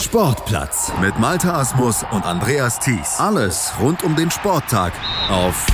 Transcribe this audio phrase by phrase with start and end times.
[0.00, 3.16] Sportplatz mit Malta Asmus und Andreas Thies.
[3.18, 4.92] Alles rund um den Sporttag
[5.28, 5.66] auf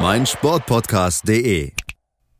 [0.00, 1.72] meinsportpodcast.de.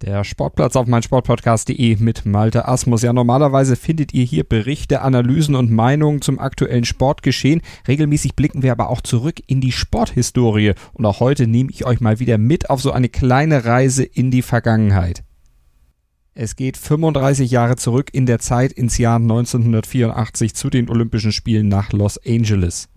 [0.03, 3.03] Der Sportplatz auf meinsportpodcast.de mit Malte Asmus.
[3.03, 7.61] Ja, normalerweise findet ihr hier Berichte, Analysen und Meinungen zum aktuellen Sportgeschehen.
[7.89, 10.75] Regelmäßig blicken wir aber auch zurück in die Sporthistorie.
[10.93, 14.31] Und auch heute nehme ich euch mal wieder mit auf so eine kleine Reise in
[14.31, 15.25] die Vergangenheit.
[16.41, 21.67] Es geht 35 Jahre zurück in der Zeit ins Jahr 1984 zu den Olympischen Spielen
[21.67, 22.89] nach Los Angeles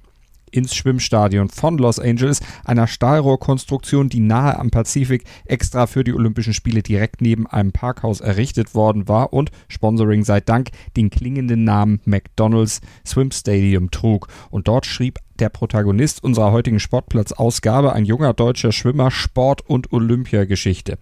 [0.52, 6.54] ins Schwimmstadion von Los Angeles, einer Stahlrohrkonstruktion, die nahe am Pazifik extra für die Olympischen
[6.54, 12.00] Spiele direkt neben einem Parkhaus errichtet worden war und Sponsoring sei Dank den klingenden Namen
[12.06, 14.28] McDonald's Swim Stadium trug.
[14.52, 21.00] Und dort schrieb der Protagonist unserer heutigen Sportplatzausgabe, ein junger deutscher Schwimmer, Sport- und Olympiageschichte.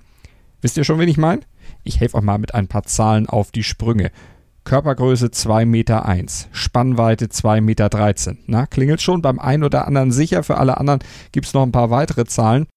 [0.61, 1.41] Wisst ihr schon, wen ich meine?
[1.83, 4.11] Ich helfe euch mal mit ein paar Zahlen auf die Sprünge.
[4.63, 6.05] Körpergröße 2,1 Meter,
[6.51, 8.37] Spannweite 2,13 Meter.
[8.45, 10.99] Na, klingelt schon beim einen oder anderen sicher, für alle anderen
[11.31, 12.67] gibt es noch ein paar weitere Zahlen.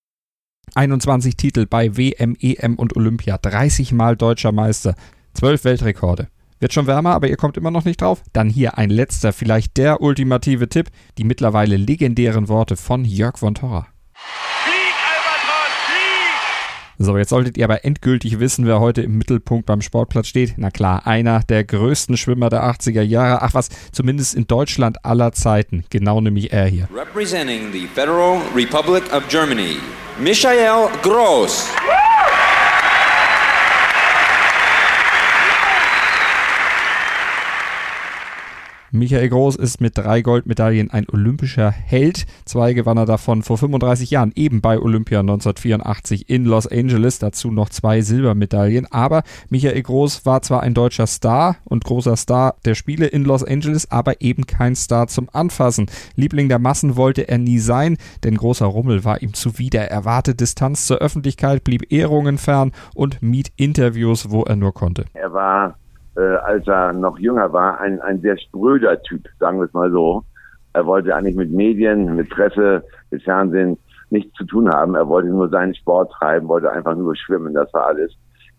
[0.75, 4.95] 21 Titel bei WM, EM und Olympia, 30 Mal deutscher Meister,
[5.35, 6.29] 12 Weltrekorde.
[6.61, 8.23] Wird schon wärmer, aber ihr kommt immer noch nicht drauf?
[8.33, 13.55] Dann hier ein letzter, vielleicht der ultimative Tipp, die mittlerweile legendären Worte von Jörg von
[13.55, 13.89] Torra.
[17.05, 20.55] So, jetzt solltet ihr aber endgültig wissen, wer heute im Mittelpunkt beim Sportplatz steht.
[20.57, 23.43] Na klar, einer der größten Schwimmer der 80er Jahre.
[23.43, 25.83] Ach was, zumindest in Deutschland aller Zeiten.
[25.91, 26.89] Genau nämlich er hier.
[26.95, 29.79] Representing the Federal Republic of Germany,
[30.21, 31.67] Michael Gross.
[38.95, 42.27] Michael Groß ist mit drei Goldmedaillen ein olympischer Held.
[42.45, 47.19] Zwei gewann er davon vor 35 Jahren, eben bei Olympia 1984 in Los Angeles.
[47.19, 48.85] Dazu noch zwei Silbermedaillen.
[48.93, 53.43] Aber Michael Groß war zwar ein deutscher Star und großer Star der Spiele in Los
[53.43, 55.87] Angeles, aber eben kein Star zum Anfassen.
[56.15, 59.91] Liebling der Massen wollte er nie sein, denn großer Rummel war ihm zuwider.
[59.91, 65.07] Er warte Distanz zur Öffentlichkeit, blieb Ehrungen fern und mied Interviews, wo er nur konnte.
[65.15, 65.79] Er war
[66.17, 69.91] äh, als er noch jünger war, ein, ein sehr spröder Typ, sagen wir es mal
[69.91, 70.25] so.
[70.75, 73.79] Er wollte eigentlich mit Medien, mit Presse, mit Fernsehen
[74.11, 74.95] nichts zu tun haben.
[74.95, 78.13] Er wollte nur seinen Sport treiben, wollte einfach nur schwimmen, das war alles.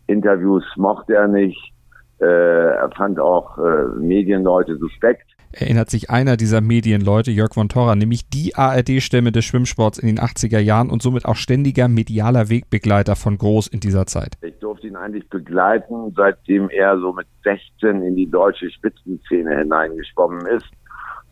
[0.08, 1.74] Interviews mochte er nicht.
[2.20, 7.96] Äh, er fand auch äh, Medienleute suspekt erinnert sich einer dieser Medienleute, Jörg von Torra,
[7.96, 13.16] nämlich die ARD-Stimme des Schwimmsports in den 80er Jahren und somit auch ständiger medialer Wegbegleiter
[13.16, 14.36] von Groß in dieser Zeit.
[14.42, 20.46] Ich durfte ihn eigentlich begleiten, seitdem er so mit 16 in die deutsche Spitzenszene hineingeschwommen
[20.48, 20.66] ist.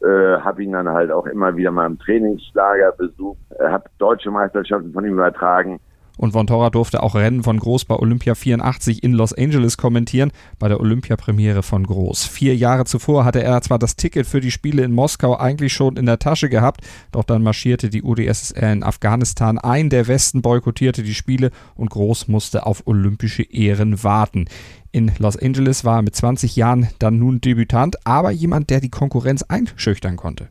[0.02, 4.32] Äh, habe ihn dann halt auch immer wieder mal im Trainingslager besucht, äh, habe deutsche
[4.32, 5.80] Meisterschaften von ihm übertragen
[6.22, 10.32] und Von Torra durfte auch Rennen von Groß bei Olympia 84 in Los Angeles kommentieren,
[10.60, 12.26] bei der Olympiapremiere von Groß.
[12.28, 15.98] Vier Jahre zuvor hatte er zwar das Ticket für die Spiele in Moskau eigentlich schon
[15.98, 21.02] in der Tasche gehabt, doch dann marschierte die UdSSR in Afghanistan ein, der Westen boykottierte
[21.02, 24.46] die Spiele und Groß musste auf olympische Ehren warten.
[24.92, 28.90] In Los Angeles war er mit 20 Jahren dann nun Debütant, aber jemand, der die
[28.90, 30.50] Konkurrenz einschüchtern konnte.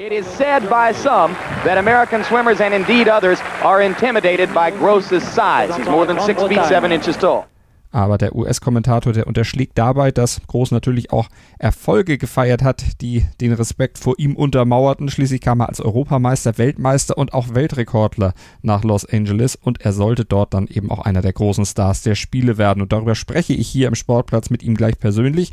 [0.00, 5.22] It is said by some that American swimmers and indeed others are intimidated by Gross's
[5.22, 5.76] size.
[5.76, 7.44] He's more than six feet seven inches tall.
[7.90, 11.28] Aber der US-Kommentator, der unterschlägt dabei, dass Groß natürlich auch
[11.58, 15.10] Erfolge gefeiert hat, die den Respekt vor ihm untermauerten.
[15.10, 18.32] Schließlich kam er als Europameister, Weltmeister und auch Weltrekordler
[18.62, 22.14] nach Los Angeles und er sollte dort dann eben auch einer der großen Stars der
[22.14, 22.80] Spiele werden.
[22.80, 25.50] Und darüber spreche ich hier im Sportplatz mit ihm gleich persönlich.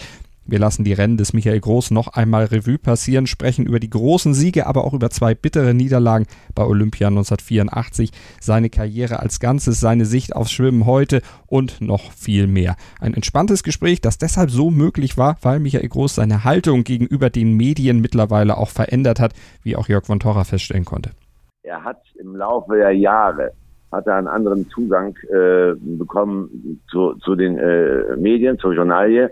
[0.49, 4.33] Wir lassen die Rennen des Michael Groß noch einmal Revue passieren, sprechen über die großen
[4.33, 6.25] Siege, aber auch über zwei bittere Niederlagen
[6.55, 12.47] bei Olympia 1984, seine Karriere als Ganzes, seine Sicht aufs Schwimmen heute und noch viel
[12.47, 12.77] mehr.
[13.01, 17.57] Ein entspanntes Gespräch, das deshalb so möglich war, weil Michael Groß seine Haltung gegenüber den
[17.57, 19.33] Medien mittlerweile auch verändert hat,
[19.63, 21.11] wie auch Jörg von Torra feststellen konnte.
[21.63, 23.51] Er hat im Laufe der Jahre
[23.91, 29.31] hat er einen anderen Zugang äh, bekommen zu, zu den äh, Medien, zur Journalie.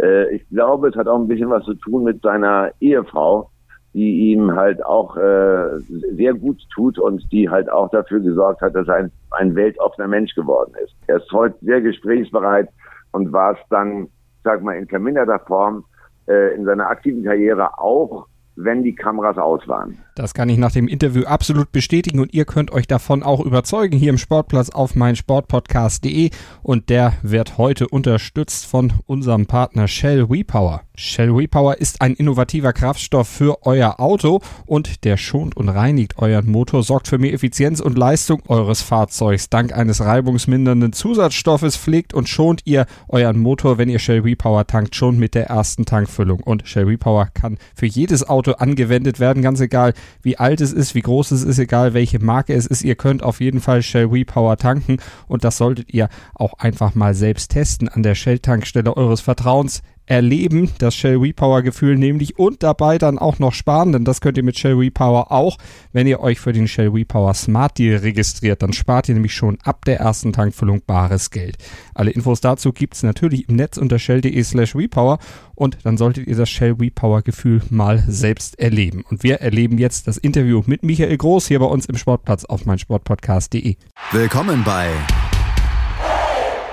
[0.00, 3.50] Äh, ich glaube, es hat auch ein bisschen was zu tun mit seiner Ehefrau,
[3.92, 5.78] die ihm halt auch äh,
[6.12, 10.08] sehr gut tut und die halt auch dafür gesorgt hat, dass er ein, ein weltoffener
[10.08, 10.94] Mensch geworden ist.
[11.06, 12.68] Er ist heute sehr gesprächsbereit
[13.12, 14.08] und war es dann,
[14.44, 15.84] sag mal, in verminderter Form
[16.28, 18.26] äh, in seiner aktiven Karriere auch
[18.56, 19.98] wenn die Kameras aus waren.
[20.14, 23.98] Das kann ich nach dem Interview absolut bestätigen und ihr könnt euch davon auch überzeugen
[23.98, 26.30] hier im Sportplatz auf meinsportpodcast.de
[26.62, 30.82] und der wird heute unterstützt von unserem Partner Shell WePower.
[30.94, 36.50] Shell WePower ist ein innovativer Kraftstoff für euer Auto und der schont und reinigt euren
[36.50, 39.50] Motor, sorgt für mehr Effizienz und Leistung eures Fahrzeugs.
[39.50, 44.94] Dank eines reibungsmindernden Zusatzstoffes pflegt und schont ihr euren Motor, wenn ihr Shell WePower tankt,
[44.94, 46.40] schon mit der ersten Tankfüllung.
[46.40, 50.94] Und Shell WePower kann für jedes Auto angewendet werden, ganz egal, wie alt es ist,
[50.94, 52.82] wie groß es ist, egal welche Marke es ist.
[52.82, 54.98] Ihr könnt auf jeden Fall Shell WePower tanken
[55.28, 60.70] und das solltet ihr auch einfach mal selbst testen an der Shell-Tankstelle eures Vertrauens erleben,
[60.78, 64.44] das Shell WePower Gefühl nämlich und dabei dann auch noch sparen, denn das könnt ihr
[64.44, 65.58] mit Shell WePower auch,
[65.92, 69.58] wenn ihr euch für den Shell WePower Smart Deal registriert, dann spart ihr nämlich schon
[69.64, 71.56] ab der ersten Tankfüllung bares Geld.
[71.94, 75.18] Alle Infos dazu gibt's natürlich im Netz unter shell.de slash WePower
[75.54, 79.04] und dann solltet ihr das Shell WePower Gefühl mal selbst erleben.
[79.10, 82.64] Und wir erleben jetzt das Interview mit Michael Groß hier bei uns im Sportplatz auf
[82.66, 83.76] meinsportpodcast.de.
[84.12, 84.90] Willkommen bei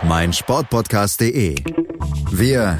[0.03, 1.55] meinsportpodcast.de.
[2.31, 2.79] Wir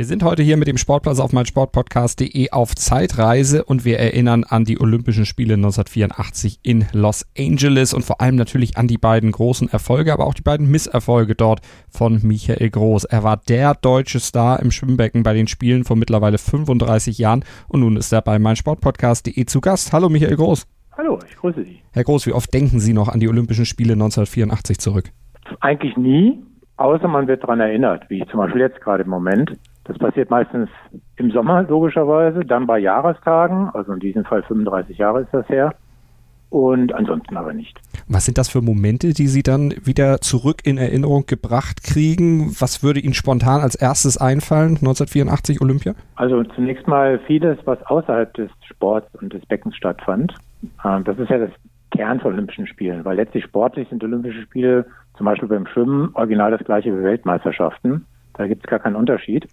[0.00, 4.64] Wir sind heute hier mit dem Sportplatz auf meinsportpodcast.de auf Zeitreise und wir erinnern an
[4.64, 9.68] die Olympischen Spiele 1984 in Los Angeles und vor allem natürlich an die beiden großen
[9.68, 11.60] Erfolge, aber auch die beiden Misserfolge dort
[11.90, 13.04] von Michael Groß.
[13.04, 17.80] Er war der deutsche Star im Schwimmbecken bei den Spielen vor mittlerweile 35 Jahren und
[17.80, 19.92] nun ist er bei meinsportpodcast.de zu Gast.
[19.92, 20.66] Hallo Michael Groß.
[20.96, 21.82] Hallo, ich grüße Sie.
[21.92, 25.10] Herr Groß, wie oft denken Sie noch an die Olympischen Spiele 1984 zurück?
[25.60, 26.42] Eigentlich nie,
[26.78, 29.58] außer man wird daran erinnert, wie zum Beispiel jetzt gerade im Moment.
[29.84, 30.68] Das passiert meistens
[31.16, 35.74] im Sommer logischerweise, dann bei Jahrestagen, also in diesem Fall 35 Jahre ist das her.
[36.50, 37.80] Und ansonsten aber nicht.
[38.08, 42.50] Was sind das für Momente, die Sie dann wieder zurück in Erinnerung gebracht kriegen?
[42.58, 45.94] Was würde Ihnen spontan als erstes einfallen, 1984 Olympia?
[46.16, 50.34] Also zunächst mal vieles, was außerhalb des Sports und des Beckens stattfand.
[50.84, 51.50] Ähm, das ist ja das
[51.92, 54.86] Kern von Olympischen Spielen, weil letztlich sportlich sind Olympische Spiele
[55.16, 58.06] zum Beispiel beim Schwimmen original das gleiche wie Weltmeisterschaften.
[58.34, 59.46] Da gibt es gar keinen Unterschied.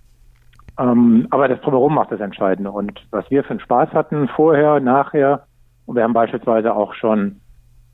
[0.80, 2.72] Ähm, aber das Drumherum macht das Entscheidende.
[2.72, 5.46] Und was wir für einen Spaß hatten, vorher, nachher,
[5.86, 7.40] und wir haben beispielsweise auch schon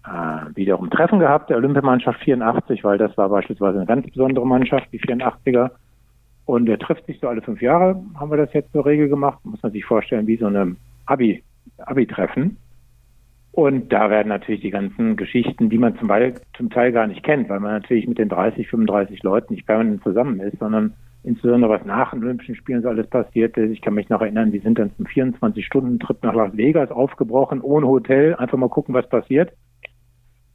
[0.06, 4.88] äh, wiederum Treffen gehabt, der Olympiamannschaft 84, weil das war beispielsweise eine ganz besondere Mannschaft,
[4.91, 5.71] die 84er.
[6.45, 9.39] Und der trifft sich so alle fünf Jahre, haben wir das jetzt zur Regel gemacht.
[9.44, 10.75] Muss man sich vorstellen, wie so eine
[11.06, 11.41] Abi,
[11.77, 12.57] Abi-Treffen.
[13.53, 17.24] Und da werden natürlich die ganzen Geschichten, die man zum, Teil, zum Teil gar nicht
[17.24, 20.94] kennt, weil man natürlich mit den 30, 35 Leuten nicht permanent zusammen ist, sondern
[21.24, 23.72] insbesondere was nach den Olympischen Spielen so alles passiert ist.
[23.72, 27.88] Ich kann mich noch erinnern, wir sind dann zum 24-Stunden-Trip nach Las Vegas aufgebrochen, ohne
[27.88, 29.54] Hotel, einfach mal gucken, was passiert.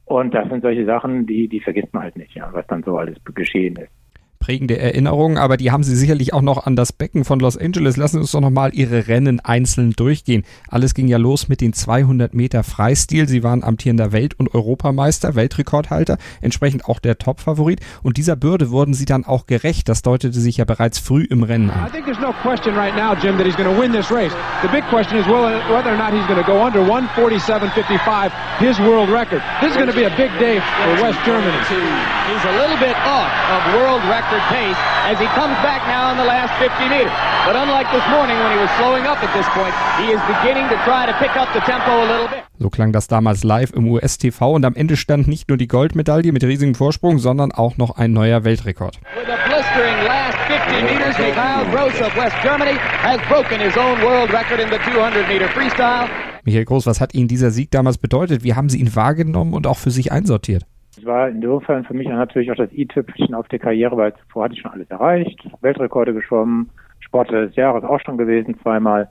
[0.05, 2.97] Und das sind solche Sachen, die, die vergisst man halt nicht, ja, was dann so
[2.97, 3.98] alles geschehen ist
[4.39, 7.97] prägende Erinnerungen, aber die haben Sie sicherlich auch noch an das Becken von Los Angeles.
[7.97, 10.43] Lassen Sie uns doch nochmal Ihre Rennen einzeln durchgehen.
[10.69, 13.27] Alles ging ja los mit den 200 Meter Freistil.
[13.27, 17.81] Sie waren amtierender Welt- und Europameister, Weltrekordhalter, entsprechend auch der Topfavorit.
[18.01, 19.89] Und dieser Bürde wurden Sie dann auch gerecht.
[19.89, 21.85] Das deutete sich ja bereits früh im Rennen an.
[21.85, 24.33] I think there's no question right now, Jim, that he's going to win this race.
[24.61, 29.09] The big question is whether or not he's going to go under 147.55, his world
[29.09, 29.41] record.
[29.59, 31.59] This is going to be a big day for West Germany.
[31.59, 34.77] He's a little bit off of world record record pace
[35.09, 37.11] as he comes back now in the last 50 meters.
[37.45, 40.69] But unlike this morning when he was slowing up at this point, he is beginning
[40.69, 42.43] to try to pick up the tempo a little bit.
[42.59, 46.31] So klang das damals live im US-TV und am Ende stand nicht nur die Goldmedaille
[46.31, 48.99] mit riesigem Vorsprung, sondern auch noch ein neuer Weltrekord.
[49.15, 53.99] With a blistering last 50 meters, Mikhail Gross of West Germany has broken his own
[54.01, 56.07] world record in the 200 meter freestyle.
[56.43, 58.43] Michael Groß, was hat Ihnen dieser Sieg damals bedeutet?
[58.43, 60.65] Wie haben Sie ihn wahrgenommen und auch für sich einsortiert?
[60.99, 64.55] Es war insofern für mich natürlich auch das i-Tüpfchen auf der Karriere, weil zuvor hatte
[64.55, 69.07] ich schon alles erreicht, Weltrekorde geschwommen, Sportler des Jahres auch schon gewesen, zweimal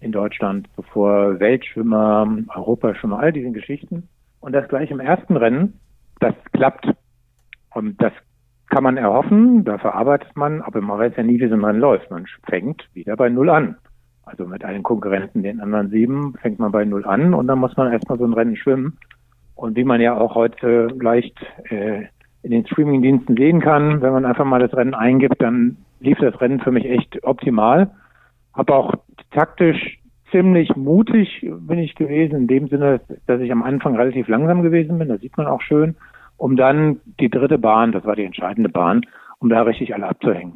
[0.00, 4.08] in Deutschland, zuvor Weltschwimmer, Europaschwimmer, all diese Geschichten.
[4.40, 5.78] Und das gleich im ersten Rennen,
[6.20, 6.86] das klappt.
[7.74, 8.12] Und das
[8.68, 12.10] kann man erhoffen, dafür arbeitet man, aber man weiß ja nie, wie so Rennen läuft.
[12.10, 13.76] Man fängt wieder bei Null an.
[14.24, 17.76] Also mit allen Konkurrenten, den anderen sieben, fängt man bei Null an und dann muss
[17.76, 18.98] man erstmal so ein Rennen schwimmen.
[19.60, 21.36] Und wie man ja auch heute leicht
[21.68, 22.06] äh,
[22.42, 26.40] in den Streamingdiensten sehen kann, wenn man einfach mal das Rennen eingibt, dann lief das
[26.40, 27.90] Rennen für mich echt optimal.
[28.54, 28.94] Habe auch
[29.32, 29.98] taktisch
[30.30, 34.98] ziemlich mutig bin ich gewesen, in dem Sinne, dass ich am Anfang relativ langsam gewesen
[34.98, 35.94] bin, das sieht man auch schön.
[36.38, 39.02] um dann die dritte Bahn, das war die entscheidende Bahn,
[39.40, 40.54] um da richtig alle abzuhängen.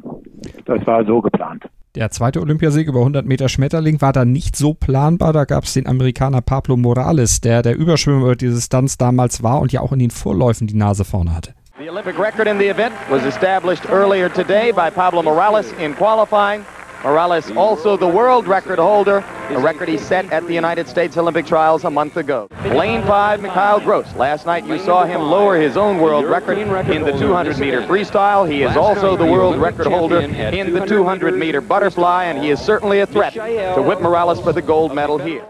[0.65, 1.69] Das war so geplant.
[1.95, 5.31] Der zweite Olympiasieg über 100 Meter Schmetterling war da nicht so planbar.
[5.31, 9.61] Da gab es den Amerikaner Pablo Morales, der der Überschwimmer über diese Distanz damals war
[9.61, 11.53] und ja auch in den Vorläufen die Nase vorne hatte.
[11.79, 16.65] The Olympic record in the event was established earlier today by Pablo Morales in qualifying.
[17.05, 21.45] Morales also the world record holder, a record he set at the United States Olympic
[21.45, 22.47] trials a month ago.
[22.63, 24.11] Lane 5, Mikhail Gross.
[24.15, 28.49] Last night you saw him lower his own world record in the 200 meter freestyle.
[28.49, 32.59] He is also the world record holder in the 200 meter butterfly, and he is
[32.59, 35.45] certainly a threat to whip Morales for the gold medal here.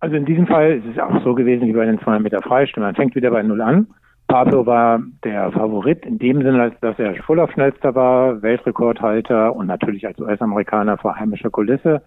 [0.00, 2.86] Also in diesem Fall ist es auch so gewesen wie bei den 200 Meter Freistimmen.
[2.86, 3.86] Man er fängt wieder bei Null an.
[4.30, 10.20] Pablo war der Favorit in dem Sinne, dass er Vorlaufschnellster war, Weltrekordhalter und natürlich als
[10.20, 12.02] US-Amerikaner vor heimischer Kulisse.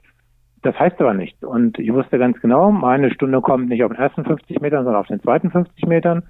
[0.61, 1.43] Das heißt aber nichts.
[1.43, 5.01] Und ich wusste ganz genau, meine Stunde kommt nicht auf den ersten 50 Metern, sondern
[5.01, 6.23] auf den zweiten 50 Metern.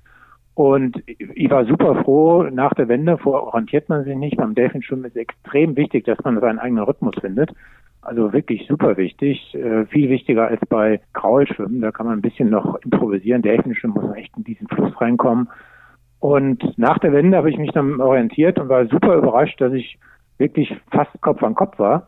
[0.56, 4.38] Und ich war super froh nach der Wende, vororientiert man sich nicht.
[4.38, 7.52] Beim Delfinschwimmen ist extrem wichtig, dass man seinen eigenen Rhythmus findet.
[8.02, 11.82] Also wirklich super wichtig, äh, viel wichtiger als bei Kraulschwimmen.
[11.82, 13.44] Da kann man ein bisschen noch improvisieren.
[13.44, 15.50] Delfinschwimmen muss man echt in diesen Fluss reinkommen.
[16.24, 20.00] Und nach der Wende habe ich mich dann orientiert und war super überrascht, dass ich
[20.38, 22.08] wirklich fast Kopf an Kopf war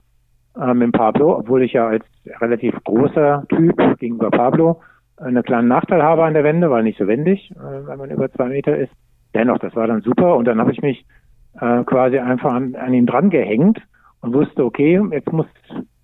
[0.57, 2.05] äh, mit Pablo, obwohl ich ja als
[2.39, 4.79] relativ großer Typ gegenüber Pablo
[5.17, 8.31] einen kleinen Nachteil habe an der Wende, weil nicht so wendig, äh, wenn man über
[8.31, 8.93] zwei Meter ist.
[9.33, 11.05] Dennoch, das war dann super und dann habe ich mich
[11.59, 13.81] äh, quasi einfach an, an ihn dran gehängt
[14.21, 15.47] und wusste, okay, jetzt muss,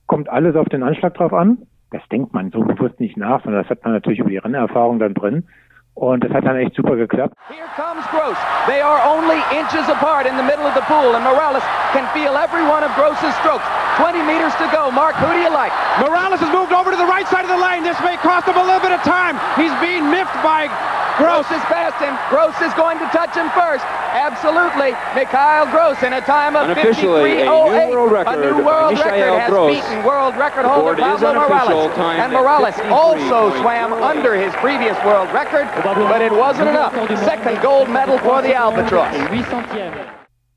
[0.07, 1.59] kommt alles auf den Anschlag drauf an.
[1.91, 4.99] Das denkt man so bewusst nicht nach, sondern das hat man natürlich über die Rennerfahrung
[4.99, 5.45] dann drin.
[5.95, 7.35] Und das hat dann echt super geklappt.
[7.49, 8.37] Here comes Gross.
[8.65, 12.37] They are only inches apart in the middle of the pool, and Morales can feel
[12.39, 13.65] every one of Gross's strokes.
[13.99, 14.89] 20 meters to go.
[14.89, 15.71] Mark, who do you like?
[15.99, 17.83] Morales has moved over to the right side of the lane.
[17.83, 19.35] This may cost him a little bit of time.
[19.59, 20.71] He's being miffed by
[21.17, 21.47] Gross.
[21.47, 22.13] Gross is past him.
[22.29, 23.83] Gross is going to touch him first.
[24.13, 24.91] Absolutely.
[25.15, 27.87] Mikhail Gross in a time of Unofficially, a 53.08.
[27.87, 29.75] new world record A new world record Michael has Gross.
[29.75, 31.95] beaten world record holder is Pablo unofficial, Morales.
[31.95, 36.93] timed And Morales also swam under his previous world record, but it wasn't enough.
[37.23, 39.11] Second gold medal for the Albatross.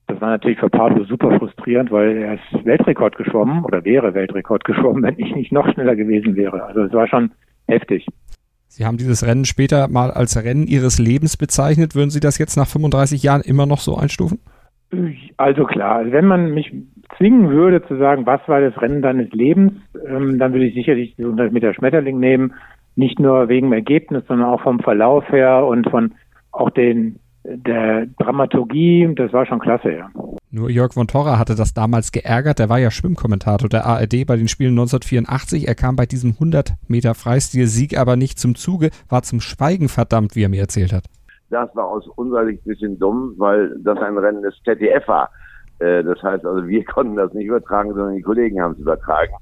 [0.06, 4.64] Das war natürlich für Pablo super frustrierend, weil er ist Weltrekord geschwommen oder wäre Weltrekord
[4.64, 6.62] geschwommen, wenn ich nicht noch schneller gewesen wäre.
[6.62, 7.32] Also es war schon
[7.68, 8.06] heftig.
[8.76, 11.94] Sie haben dieses Rennen später mal als Rennen Ihres Lebens bezeichnet.
[11.94, 14.40] Würden Sie das jetzt nach 35 Jahren immer noch so einstufen?
[15.36, 16.72] Also klar, also wenn man mich
[17.16, 21.14] zwingen würde zu sagen, was war das Rennen deines Lebens, ähm, dann würde ich sicherlich
[21.14, 22.54] die 100 Meter Schmetterling nehmen.
[22.96, 26.12] Nicht nur wegen dem Ergebnis, sondern auch vom Verlauf her und von
[26.50, 29.08] auch den der Dramaturgie.
[29.14, 30.10] Das war schon klasse, ja.
[30.50, 32.58] Nur Jörg von Torra hatte das damals geärgert.
[32.58, 35.68] Der war ja Schwimmkommentator der ARD bei den Spielen 1984.
[35.68, 40.36] Er kam bei diesem 100 Meter Freistil-Sieg aber nicht zum Zuge, war zum Schweigen verdammt,
[40.36, 41.04] wie er mir erzählt hat.
[41.50, 45.30] Das war aus unserer Sicht ein bisschen dumm, weil das ein Rennen des ZDF war.
[45.80, 49.32] Äh, Das heißt also, wir konnten das nicht übertragen, sondern die Kollegen haben es übertragen.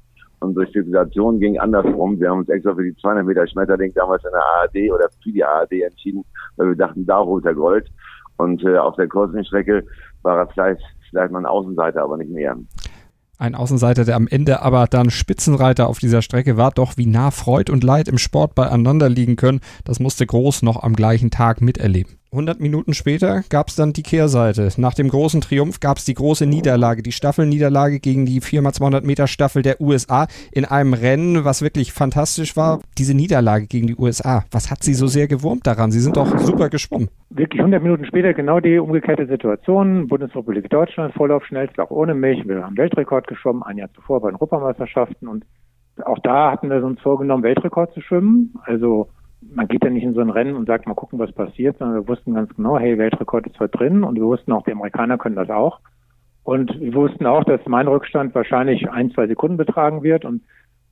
[0.43, 2.19] Unsere Spekulation ging andersrum.
[2.19, 5.31] Wir haben uns extra für die 200 Meter Schmetterling damals in der ARD oder für
[5.31, 6.23] die ARD entschieden,
[6.57, 7.89] weil wir dachten, da holt er Gold.
[8.37, 9.85] Und äh, auf der kurzen Strecke
[10.21, 12.57] war er vielleicht, vielleicht mal ein Außenseiter, aber nicht mehr.
[13.37, 17.31] Ein Außenseiter, der am Ende aber dann Spitzenreiter auf dieser Strecke war, doch wie nah
[17.31, 21.61] Freud und Leid im Sport beieinander liegen können, das musste Groß noch am gleichen Tag
[21.61, 22.19] miterleben.
[22.33, 24.69] 100 Minuten später gab es dann die Kehrseite.
[24.77, 29.27] Nach dem großen Triumph gab es die große Niederlage, die Staffelniederlage gegen die 4x200 Meter
[29.27, 32.79] Staffel der USA in einem Rennen, was wirklich fantastisch war.
[32.97, 35.91] Diese Niederlage gegen die USA, was hat Sie so sehr gewurmt daran?
[35.91, 37.09] Sie sind doch super geschwommen.
[37.29, 40.07] Wirklich 100 Minuten später genau die umgekehrte Situation.
[40.07, 42.47] Bundesrepublik Deutschland, Vorlauf schnellst, auch ohne mich.
[42.47, 45.27] Wir haben Weltrekord geschwommen, ein Jahr zuvor bei den Europameisterschaften.
[45.27, 45.45] Und
[46.03, 48.55] auch da hatten wir uns vorgenommen, Weltrekord zu schwimmen.
[48.65, 49.09] Also
[49.53, 51.97] man geht ja nicht in so ein Rennen und sagt, mal gucken, was passiert, sondern
[51.97, 55.17] wir wussten ganz genau, hey, Weltrekord ist heute drin und wir wussten auch, die Amerikaner
[55.17, 55.79] können das auch.
[56.43, 60.43] Und wir wussten auch, dass mein Rückstand wahrscheinlich ein, zwei Sekunden betragen wird und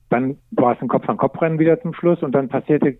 [0.08, 2.98] dann war es ein Kopf-an-Kopf-Rennen wieder zum Schluss und dann passierte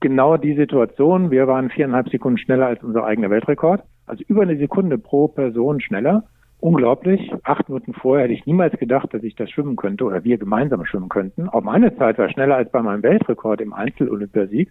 [0.00, 1.30] genau die Situation.
[1.30, 3.82] Wir waren viereinhalb Sekunden schneller als unser eigener Weltrekord.
[4.06, 6.24] Also über eine Sekunde pro Person schneller.
[6.60, 7.32] Unglaublich.
[7.44, 10.84] Acht Minuten vorher hätte ich niemals gedacht, dass ich das schwimmen könnte oder wir gemeinsam
[10.84, 11.48] schwimmen könnten.
[11.48, 14.68] Auch meine Zeit war schneller als bei meinem Weltrekord im Einzel-Olympiasieg.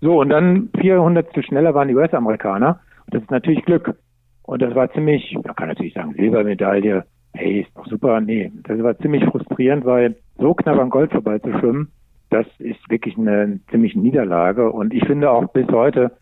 [0.00, 2.80] So, und dann 400 schneller waren die US-Amerikaner.
[3.08, 3.96] Das ist natürlich Glück.
[4.44, 8.20] Und das war ziemlich, man kann natürlich sagen, Silbermedaille, hey, ist doch super.
[8.22, 11.92] Nee, das war ziemlich frustrierend, weil so knapp an Gold vorbeizuschwimmen,
[12.30, 14.70] das ist wirklich eine ziemliche Niederlage.
[14.72, 16.12] Und ich finde auch bis heute,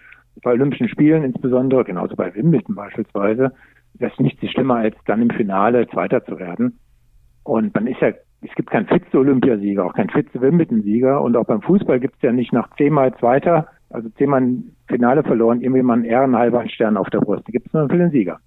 [0.43, 3.52] bei Olympischen Spielen insbesondere, genauso bei Wimbledon beispielsweise,
[3.99, 6.78] das ist nichts schlimmer, als dann im Finale Zweiter zu werden.
[7.43, 8.09] Und man ist ja,
[8.43, 11.21] es gibt keinen Vize-Olympiasieger, auch keinen Vize-Wimbledon-Sieger.
[11.21, 14.47] Und auch beim Fußball gibt es ja nicht nach zehnmal Zweiter Also zehnmal
[14.87, 17.47] Finale verloren, irgendwie mal einen ehrenhalber Stern auf der Brust.
[17.49, 18.38] Die gibt es nur für den Sieger.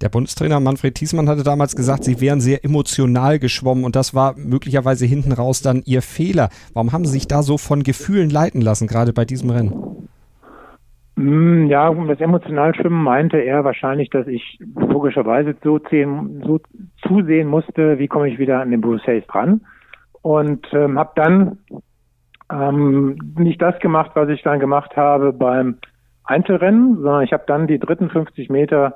[0.00, 4.36] Der Bundestrainer Manfred Thiesmann hatte damals gesagt, sie wären sehr emotional geschwommen und das war
[4.36, 6.48] möglicherweise hinten raus dann ihr Fehler.
[6.74, 10.01] Warum haben sie sich da so von Gefühlen leiten lassen, gerade bei diesem Rennen?
[11.16, 16.60] Mm, ja, um das emotional Schwimmen meinte er wahrscheinlich, dass ich logischerweise so, zählen, so
[17.06, 19.60] zusehen musste, wie komme ich wieder an den Bruce Hayes dran.
[20.22, 21.58] Und ähm, habe dann
[22.50, 25.78] ähm, nicht das gemacht, was ich dann gemacht habe beim
[26.24, 28.94] Einzelrennen, sondern ich habe dann die dritten 50 Meter,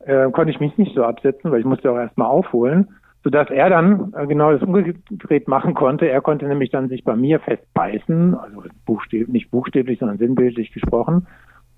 [0.00, 2.88] äh, konnte ich mich nicht so absetzen, weil ich musste auch erstmal aufholen,
[3.24, 6.08] sodass er dann äh, genau das umgedreht machen konnte.
[6.08, 11.26] Er konnte nämlich dann sich bei mir festbeißen, also buchstäblich, nicht buchstäblich, sondern sinnbildlich gesprochen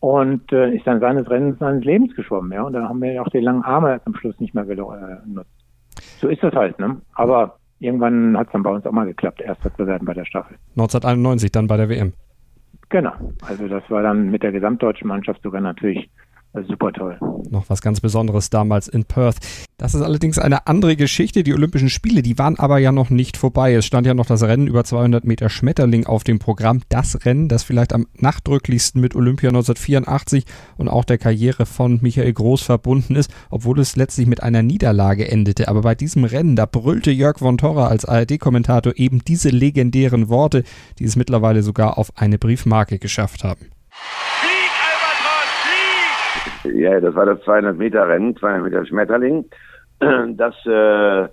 [0.00, 2.62] und äh, ist dann seines Rennens seines Lebens geschwommen, ja.
[2.62, 5.50] Und da haben wir ja auch die langen Arme am Schluss nicht mehr genutzt.
[6.18, 7.00] So ist das halt, ne?
[7.14, 10.24] Aber irgendwann hat es dann bei uns auch mal geklappt, erster zu werden bei der
[10.24, 10.56] Staffel.
[10.70, 12.12] 1991 dann bei der WM.
[12.88, 13.12] Genau.
[13.46, 16.10] Also das war dann mit der gesamtdeutschen Mannschaft sogar natürlich
[16.66, 17.18] super toll.
[17.48, 19.36] Noch was ganz Besonderes damals in Perth.
[19.78, 21.42] Das ist allerdings eine andere Geschichte.
[21.42, 23.74] Die Olympischen Spiele, die waren aber ja noch nicht vorbei.
[23.74, 26.82] Es stand ja noch das Rennen über 200 Meter Schmetterling auf dem Programm.
[26.88, 30.44] Das Rennen, das vielleicht am nachdrücklichsten mit Olympia 1984
[30.76, 35.30] und auch der Karriere von Michael Groß verbunden ist, obwohl es letztlich mit einer Niederlage
[35.30, 35.68] endete.
[35.68, 40.64] Aber bei diesem Rennen, da brüllte Jörg von Torra als ARD-Kommentator eben diese legendären Worte,
[40.98, 43.70] die es mittlerweile sogar auf eine Briefmarke geschafft haben.
[46.64, 49.44] Ja, das war das 200 Meter Rennen, 200 Meter Schmetterling.
[50.36, 51.28] Das, äh,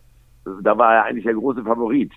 [0.62, 2.12] da war er eigentlich der große Favorit.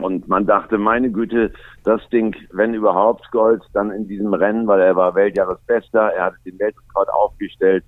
[0.00, 4.80] Und man dachte, meine Güte, das Ding, wenn überhaupt Gold, dann in diesem Rennen, weil
[4.80, 7.84] er war Weltjahresbester, er hatte den Weltrekord aufgestellt.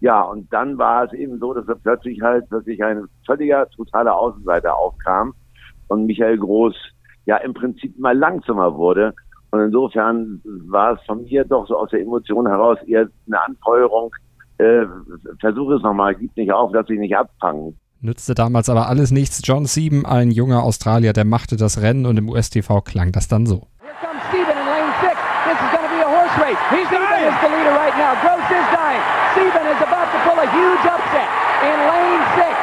[0.00, 4.16] Ja, und dann war es eben so, dass er plötzlich halt wirklich ein völliger, totaler
[4.16, 5.34] Außenseiter aufkam
[5.88, 6.74] und Michael Groß
[7.26, 9.14] ja im Prinzip mal langsamer wurde
[9.54, 14.12] und insofern war es von mir doch so aus der Emotion heraus eher eine Anfeuerung,
[14.58, 14.82] äh,
[15.38, 17.78] versuche es nochmal, gib nicht auf, lass dich nicht abfangen.
[18.00, 19.42] Nützte damals aber alles nichts.
[19.44, 23.46] John Sieben, ein junger Australier, der machte das Rennen und im USTV klang das dann
[23.46, 23.68] so.
[23.80, 25.14] Here comes Sieben in lane six.
[25.46, 26.58] This is going to be a horse race.
[26.74, 28.18] He's Sieben is the leader right now.
[28.18, 29.02] Gross is dying.
[29.38, 31.30] Sieben is about to pull a huge upset
[31.62, 32.54] in lane six.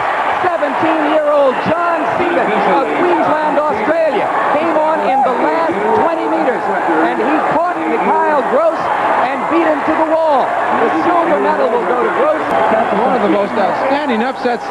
[0.43, 1.81] 17-year-old John
[2.22, 5.74] Of Queensland, Australia, came on in the last
[6.06, 6.62] 20 meters,
[7.10, 8.78] and he caught Mikhail Gross
[9.25, 10.46] and beat him to the wall.
[10.46, 12.42] The silver medal will go to Gross.
[12.70, 14.63] That's one of the most outstanding upsets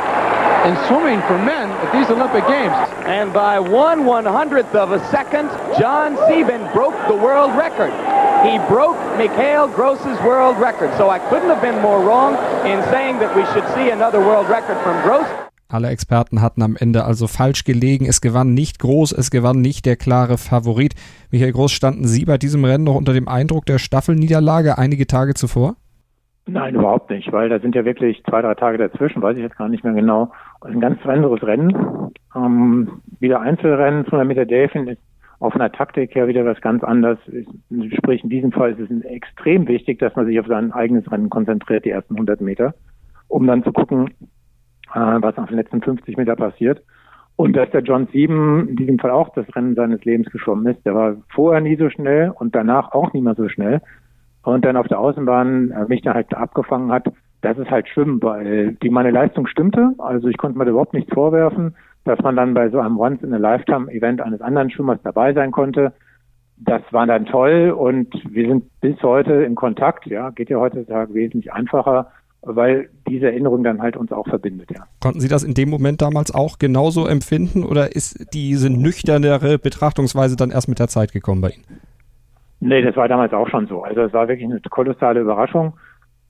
[0.66, 2.74] in swimming for men at these Olympic Games.
[3.06, 5.48] And by one one hundredth of a second,
[5.78, 7.90] John Sieben broke the world record.
[8.46, 10.96] He broke Mikhail Gross's world record.
[10.96, 14.48] So I couldn't have been more wrong in saying that we should see another world
[14.48, 15.49] record from Gross.
[15.70, 18.06] Alle Experten hatten am Ende also falsch gelegen.
[18.06, 20.94] Es gewann nicht groß, es gewann nicht der klare Favorit.
[21.30, 25.34] Michael Groß, standen Sie bei diesem Rennen noch unter dem Eindruck der Staffelniederlage einige Tage
[25.34, 25.76] zuvor?
[26.46, 29.56] Nein, überhaupt nicht, weil da sind ja wirklich zwei, drei Tage dazwischen, weiß ich jetzt
[29.56, 30.32] gar nicht mehr genau.
[30.62, 32.12] Ein ganz anderes Rennen.
[32.34, 35.00] Ähm, wieder Einzelrennen von der Meter Delfin ist
[35.38, 37.18] auf einer Taktik her wieder was ganz anderes.
[37.96, 41.30] Sprich, in diesem Fall ist es extrem wichtig, dass man sich auf sein eigenes Rennen
[41.30, 42.74] konzentriert, die ersten 100 Meter,
[43.28, 44.10] um dann zu gucken,
[44.94, 46.82] was auf den letzten 50 Meter passiert.
[47.36, 50.84] Und dass der John Sieben in diesem Fall auch das Rennen seines Lebens geschwommen ist.
[50.84, 53.80] Der war vorher nie so schnell und danach auch nie mehr so schnell.
[54.42, 57.06] Und dann auf der Außenbahn äh, mich dann halt abgefangen hat.
[57.40, 59.94] Das ist halt Schwimmen, weil die meine Leistung stimmte.
[59.98, 61.74] Also ich konnte mir überhaupt nichts vorwerfen,
[62.04, 65.94] dass man dann bei so einem Once-in-a-Lifetime-Event eines anderen Schwimmers dabei sein konnte.
[66.58, 70.06] Das war dann toll und wir sind bis heute in Kontakt.
[70.06, 72.08] Ja, geht ja heutzutage wesentlich einfacher
[72.42, 74.84] weil diese Erinnerung dann halt uns auch verbindet, ja.
[75.00, 80.36] Konnten Sie das in dem Moment damals auch genauso empfinden oder ist diese nüchternere Betrachtungsweise
[80.36, 81.64] dann erst mit der Zeit gekommen bei Ihnen?
[82.60, 83.82] Nee, das war damals auch schon so.
[83.82, 85.74] Also es war wirklich eine kolossale Überraschung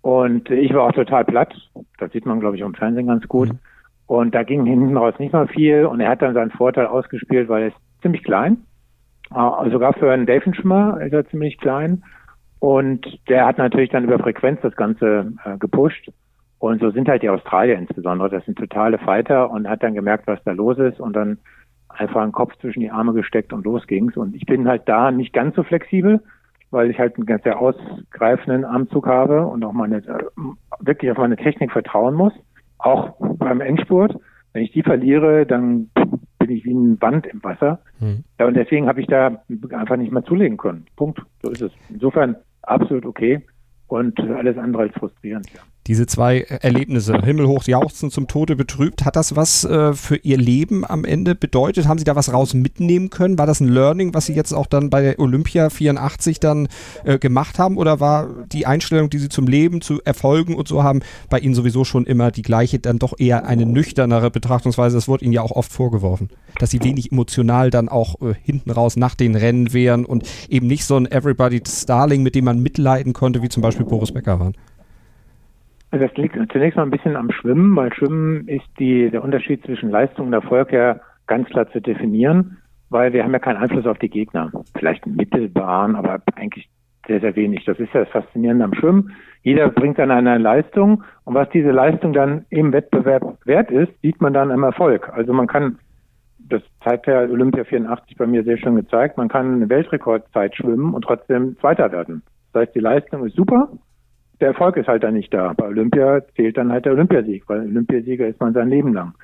[0.03, 1.55] und ich war auch total platt.
[1.99, 3.49] Das sieht man, glaube ich, im Fernsehen ganz gut.
[3.49, 3.59] Mhm.
[4.07, 7.49] Und da ging hinten raus nicht mal viel und er hat dann seinen Vorteil ausgespielt,
[7.49, 8.59] weil er ist ziemlich klein.
[9.33, 12.03] Äh, sogar für einen Delfinschwimmer ist er ziemlich klein
[12.61, 16.11] und der hat natürlich dann über Frequenz das Ganze äh, gepusht.
[16.59, 18.29] Und so sind halt die Australier insbesondere.
[18.29, 21.38] Das sind totale Fighter und hat dann gemerkt, was da los ist und dann
[21.88, 24.14] einfach einen Kopf zwischen die Arme gesteckt und los ging's.
[24.16, 26.20] Und ich bin halt da nicht ganz so flexibel,
[26.70, 30.25] weil ich halt einen ganz sehr ausgreifenden Armzug habe und auch meine, äh,
[30.81, 32.35] wirklich auf meine Technik vertrauen muss.
[32.79, 34.16] Auch beim Endspurt.
[34.53, 35.88] Wenn ich die verliere, dann
[36.38, 37.81] bin ich wie ein Band im Wasser.
[38.01, 38.25] Hm.
[38.38, 40.85] Ja, und deswegen habe ich da einfach nicht mehr zulegen können.
[40.96, 41.23] Punkt.
[41.42, 41.73] So ist es.
[41.88, 43.46] Insofern absolut okay
[43.88, 45.46] und alles andere als frustrierend.
[45.53, 45.61] Ja.
[45.87, 50.85] Diese zwei Erlebnisse, himmelhoch jauchzen, zum Tode betrübt, hat das was äh, für Ihr Leben
[50.85, 51.88] am Ende bedeutet?
[51.88, 53.38] Haben Sie da was raus mitnehmen können?
[53.38, 56.69] War das ein Learning, was Sie jetzt auch dann bei Olympia 84 dann
[57.05, 57.79] äh, gemacht haben?
[57.79, 61.55] Oder war die Einstellung, die Sie zum Leben, zu Erfolgen und so haben, bei Ihnen
[61.55, 64.99] sowieso schon immer die gleiche, dann doch eher eine nüchternere Betrachtungsweise?
[64.99, 68.71] Das wurde Ihnen ja auch oft vorgeworfen, dass Sie wenig emotional dann auch äh, hinten
[68.71, 72.61] raus nach den Rennen wären und eben nicht so ein Everybody's Starling, mit dem man
[72.61, 74.55] mitleiden konnte, wie zum Beispiel Boris Becker waren.
[75.90, 79.64] Also das liegt zunächst mal ein bisschen am Schwimmen, weil Schwimmen ist die, der Unterschied
[79.64, 82.59] zwischen Leistung und Erfolg ja ganz klar zu definieren,
[82.90, 84.53] weil wir haben ja keinen Einfluss auf die Gegner.
[84.76, 86.68] Vielleicht mittelbaren, aber eigentlich
[87.07, 87.64] sehr, sehr wenig.
[87.64, 89.12] Das ist ja das Faszinierende am Schwimmen.
[89.42, 94.20] Jeder bringt dann eine Leistung und was diese Leistung dann im Wettbewerb wert ist, sieht
[94.20, 95.09] man dann im Erfolg.
[95.12, 95.79] Also man kann,
[96.38, 100.94] das zeigt ja Olympia 84 bei mir sehr schön gezeigt, man kann eine Weltrekordzeit schwimmen
[100.94, 102.22] und trotzdem Zweiter werden.
[102.53, 103.70] Das heißt, die Leistung ist super,
[104.40, 105.53] der Erfolg ist halt dann nicht da.
[105.53, 109.14] Bei Olympia zählt dann halt der Olympiasieg, weil Olympiasieger ist man sein Leben lang.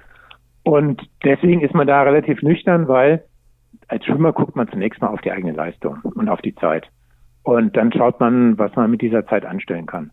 [0.62, 3.22] Und deswegen ist man da relativ nüchtern, weil
[3.88, 6.88] als Schwimmer guckt man zunächst mal auf die eigene Leistung und auf die Zeit.
[7.44, 10.11] Und dann schaut man, was man mit dieser Zeit anstellen kann.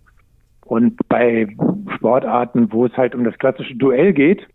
[0.66, 1.48] Und bei
[1.96, 4.48] Sportarten, wo es halt um das klassische Duell geht,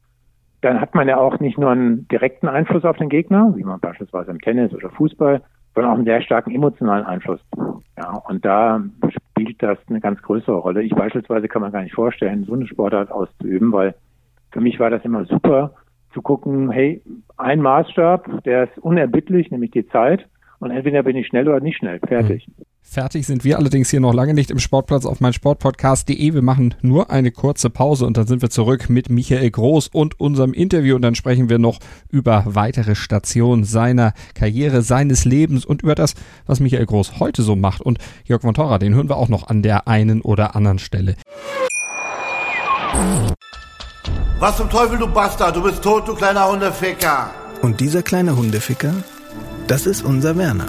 [0.61, 3.80] dann hat man ja auch nicht nur einen direkten Einfluss auf den Gegner, wie man
[3.80, 5.42] beispielsweise im Tennis oder Fußball,
[5.74, 7.40] sondern auch einen sehr starken emotionalen Einfluss.
[7.96, 8.82] Ja, und da
[9.40, 10.83] spielt das eine ganz größere Rolle.
[10.83, 13.94] Ich beispielsweise kann man gar nicht vorstellen, so eine Sportart auszuüben, weil
[14.51, 15.74] für mich war das immer super
[16.12, 17.03] zu gucken, hey,
[17.37, 20.27] ein Maßstab, der ist unerbittlich, nämlich die Zeit.
[20.59, 22.01] Und entweder bin ich schnell oder nicht schnell.
[22.01, 22.48] Fertig.
[22.48, 22.64] Mhm.
[22.90, 26.33] Fertig sind wir allerdings hier noch lange nicht im Sportplatz auf meinsportpodcast.de.
[26.33, 30.18] Wir machen nur eine kurze Pause und dann sind wir zurück mit Michael Groß und
[30.18, 35.83] unserem Interview und dann sprechen wir noch über weitere Stationen seiner Karriere, seines Lebens und
[35.83, 36.14] über das,
[36.46, 37.83] was Michael Groß heute so macht.
[37.83, 41.16] Und Jörg von Torra, den hören wir auch noch an der einen oder anderen Stelle.
[44.38, 45.55] Was zum Teufel, du Bastard?
[45.55, 47.33] Du bist tot, du kleiner Hundeficker.
[47.61, 48.94] Und dieser kleine Hundeficker,
[49.66, 50.68] das ist unser Werner.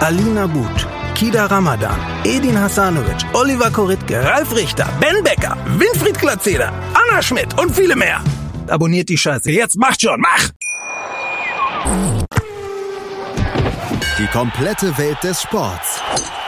[0.00, 7.20] Alina But, Kida Ramadan, Edin Hasanovic, Oliver Koritke, Ralf Richter, Ben Becker, Winfried Glatzeder, Anna
[7.20, 8.22] Schmidt und viele mehr.
[8.68, 9.50] Abonniert die Scheiße.
[9.50, 10.50] Jetzt macht schon, mach!
[14.18, 16.00] Die komplette Welt des Sports.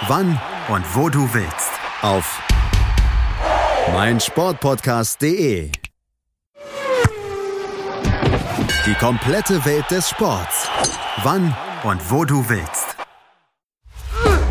[0.06, 1.70] Wann und wo du willst.
[2.02, 2.40] Auf
[3.92, 5.72] meinsportpodcast.de.
[8.86, 10.68] Die komplette Welt des Sports.
[11.24, 12.89] Wann und wo du willst.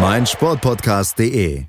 [0.00, 1.64] meinsportpodcast.de.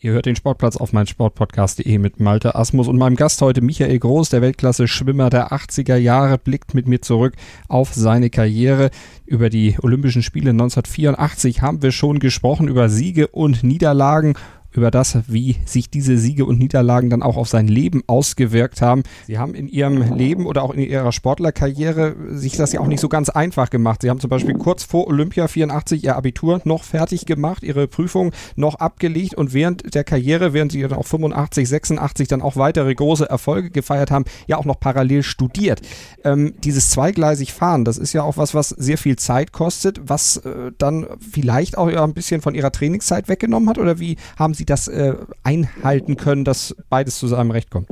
[0.00, 4.30] Ihr hört den Sportplatz auf meinsportpodcast.de mit Malte Asmus und meinem Gast heute Michael Groß,
[4.30, 7.34] der Weltklasse-Schwimmer der 80er Jahre, blickt mit mir zurück
[7.68, 8.90] auf seine Karriere.
[9.26, 14.34] Über die Olympischen Spiele 1984 haben wir schon gesprochen, über Siege und Niederlagen
[14.72, 19.02] über das, wie sich diese Siege und Niederlagen dann auch auf sein Leben ausgewirkt haben.
[19.26, 23.00] Sie haben in Ihrem Leben oder auch in Ihrer Sportlerkarriere sich das ja auch nicht
[23.00, 24.02] so ganz einfach gemacht.
[24.02, 28.32] Sie haben zum Beispiel kurz vor Olympia 84 Ihr Abitur noch fertig gemacht, Ihre Prüfung
[28.56, 32.94] noch abgelegt und während der Karriere, während Sie dann auch 85, 86 dann auch weitere
[32.94, 35.80] große Erfolge gefeiert haben, ja auch noch parallel studiert.
[36.24, 40.38] Ähm, dieses zweigleisig Fahren, das ist ja auch was, was sehr viel Zeit kostet, was
[40.38, 44.54] äh, dann vielleicht auch ja ein bisschen von Ihrer Trainingszeit weggenommen hat oder wie haben
[44.54, 47.88] Sie Sie das äh, einhalten können, dass beides zu seinem Recht kommt?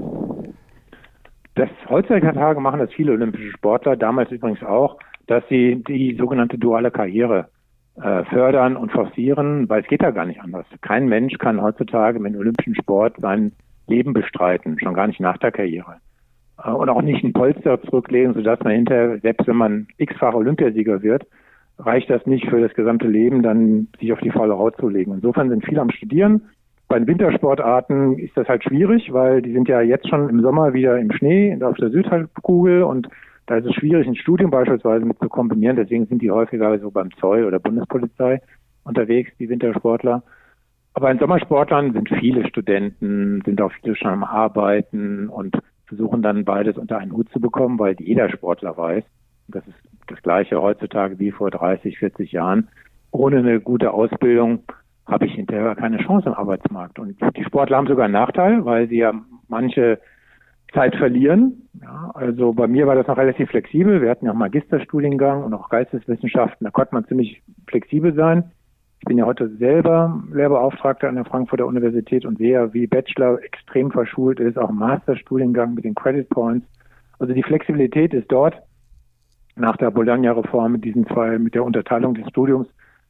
[1.54, 6.90] Das heutzutage machen das viele olympische Sportler, damals übrigens auch, dass sie die sogenannte duale
[6.90, 7.48] Karriere
[7.96, 10.66] äh, fördern und forcieren, weil es geht ja gar nicht anders.
[10.82, 13.52] Kein Mensch kann heutzutage mit dem olympischen Sport sein
[13.86, 15.96] Leben bestreiten, schon gar nicht nach der Karriere.
[16.62, 21.02] Äh, und auch nicht ein Polster zurücklegen, sodass man hinterher, selbst wenn man x-facher Olympiasieger
[21.02, 21.26] wird,
[21.78, 25.14] reicht das nicht für das gesamte Leben, dann sich auf die faule Haut zu legen.
[25.14, 26.42] Insofern sind viele am Studieren,
[26.88, 30.72] Bei den Wintersportarten ist das halt schwierig, weil die sind ja jetzt schon im Sommer
[30.72, 33.08] wieder im Schnee auf der Südhalbkugel und
[33.44, 35.76] da ist es schwierig, ein Studium beispielsweise mit zu kombinieren.
[35.76, 38.40] Deswegen sind die häufiger so beim Zoll oder Bundespolizei
[38.84, 40.22] unterwegs, die Wintersportler.
[40.94, 46.44] Aber in Sommersportlern sind viele Studenten, sind auch viele schon am Arbeiten und versuchen dann
[46.44, 49.04] beides unter einen Hut zu bekommen, weil jeder Sportler weiß,
[49.48, 52.68] das ist das gleiche heutzutage wie vor 30, 40 Jahren,
[53.10, 54.64] ohne eine gute Ausbildung
[55.08, 56.98] habe ich hinterher keine Chance im Arbeitsmarkt.
[56.98, 59.12] Und die Sportler haben sogar einen Nachteil, weil sie ja
[59.48, 59.98] manche
[60.72, 61.68] Zeit verlieren.
[61.80, 64.02] Ja, also bei mir war das noch relativ flexibel.
[64.02, 66.64] Wir hatten ja auch Magisterstudiengang und auch Geisteswissenschaften.
[66.64, 68.52] Da konnte man ziemlich flexibel sein.
[69.00, 73.90] Ich bin ja heute selber Lehrbeauftragter an der Frankfurter Universität und sehe, wie Bachelor extrem
[73.92, 76.66] verschult ist, auch Masterstudiengang mit den Credit Points.
[77.18, 78.60] Also die Flexibilität ist dort
[79.56, 82.68] nach der Bologna-Reform mit diesen zwei, mit der Unterteilung des Studiums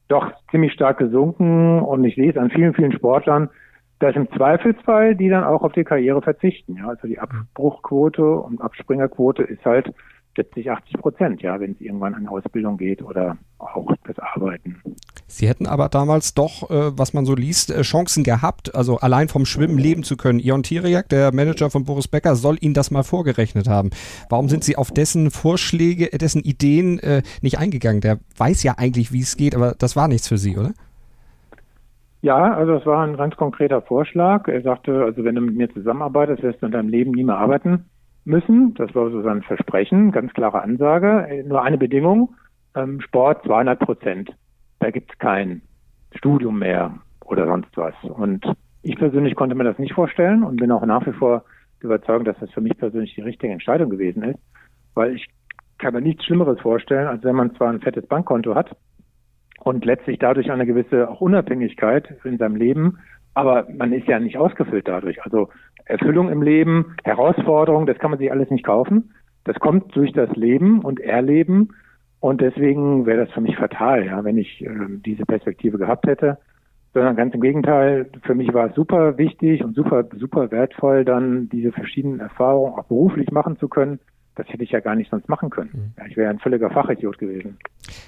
[0.09, 3.51] doch ziemlich stark gesunken und ich sehe es an vielen, vielen Sportlern,
[3.99, 6.77] dass im Zweifelsfall die dann auch auf die Karriere verzichten.
[6.77, 9.92] Ja, also die Abbruchquote und Abspringerquote ist halt
[10.37, 14.81] 70, 80 Prozent, ja, wenn es irgendwann an Ausbildung geht oder auch das Arbeiten.
[15.30, 19.28] Sie hätten aber damals doch, äh, was man so liest, äh, Chancen gehabt, also allein
[19.28, 20.38] vom Schwimmen leben zu können.
[20.40, 23.90] Ion Tiriak, der Manager von Boris Becker, soll Ihnen das mal vorgerechnet haben.
[24.30, 28.00] Warum sind Sie auf dessen Vorschläge, äh, dessen Ideen äh, nicht eingegangen?
[28.00, 30.72] Der weiß ja eigentlich, wie es geht, aber das war nichts für Sie, oder?
[32.22, 34.48] Ja, also es war ein ganz konkreter Vorschlag.
[34.48, 37.36] Er sagte, also wenn du mit mir zusammenarbeitest, wirst du in deinem Leben nie mehr
[37.36, 37.84] arbeiten
[38.24, 38.74] müssen.
[38.74, 41.44] Das war so sein Versprechen, ganz klare Ansage.
[41.46, 42.34] Nur eine Bedingung,
[42.74, 44.30] ähm, Sport 200 Prozent.
[44.80, 45.62] Da gibt es kein
[46.14, 47.94] Studium mehr oder sonst was.
[48.02, 48.44] Und
[48.82, 51.44] ich persönlich konnte mir das nicht vorstellen und bin auch nach wie vor
[51.80, 54.38] überzeugt, dass das für mich persönlich die richtige Entscheidung gewesen ist,
[54.94, 55.28] weil ich
[55.78, 58.76] kann mir nichts Schlimmeres vorstellen, als wenn man zwar ein fettes Bankkonto hat
[59.60, 62.98] und letztlich dadurch eine gewisse auch Unabhängigkeit in seinem Leben,
[63.34, 65.22] aber man ist ja nicht ausgefüllt dadurch.
[65.22, 65.50] Also
[65.84, 69.14] Erfüllung im Leben, Herausforderung, das kann man sich alles nicht kaufen.
[69.44, 71.70] Das kommt durch das Leben und Erleben
[72.20, 76.38] und deswegen wäre das für mich fatal, ja, wenn ich äh, diese Perspektive gehabt hätte.
[76.94, 81.48] Sondern ganz im Gegenteil, für mich war es super wichtig und super, super wertvoll, dann
[81.50, 84.00] diese verschiedenen Erfahrungen auch beruflich machen zu können
[84.38, 85.70] das hätte ich ja gar nicht sonst machen können.
[85.72, 85.92] Mhm.
[85.98, 87.59] Ja, ich wäre ein völliger Fachidiot gewesen.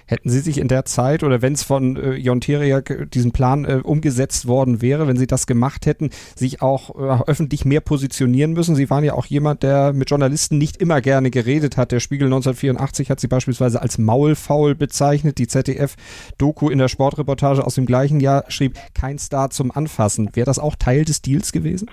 [0.06, 3.32] Hätten Sie sich in der Zeit oder wenn es von äh, Jon Teriak äh, diesen
[3.32, 7.80] Plan äh, umgesetzt worden wäre, wenn Sie das gemacht hätten, sich auch äh, öffentlich mehr
[7.80, 8.76] positionieren müssen?
[8.76, 11.90] Sie waren ja auch jemand, der mit Journalisten nicht immer gerne geredet hat.
[11.90, 15.38] Der Spiegel 1984 hat Sie beispielsweise als Maulfaul bezeichnet.
[15.38, 20.30] Die ZDF-Doku in der Sportreportage aus dem gleichen Jahr schrieb, kein Star zum Anfassen.
[20.34, 21.90] Wäre das auch Teil des Deals gewesen?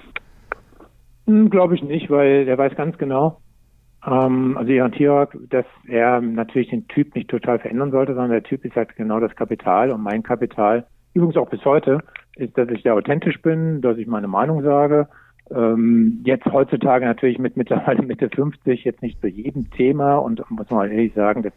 [1.26, 3.40] Hm, Glaube ich nicht, weil der weiß ganz genau,
[4.08, 8.44] ähm, also Jan Tirak, dass er natürlich den Typ nicht total verändern sollte, sondern der
[8.44, 12.00] Typ ist halt genau das Kapital und mein Kapital, übrigens auch bis heute,
[12.38, 15.08] ist, dass ich sehr authentisch bin, dass ich meine Meinung sage.
[15.50, 20.70] Ähm, jetzt heutzutage natürlich mit mittlerweile Mitte 50 jetzt nicht zu jedem Thema und muss
[20.70, 21.54] man ehrlich sagen, dass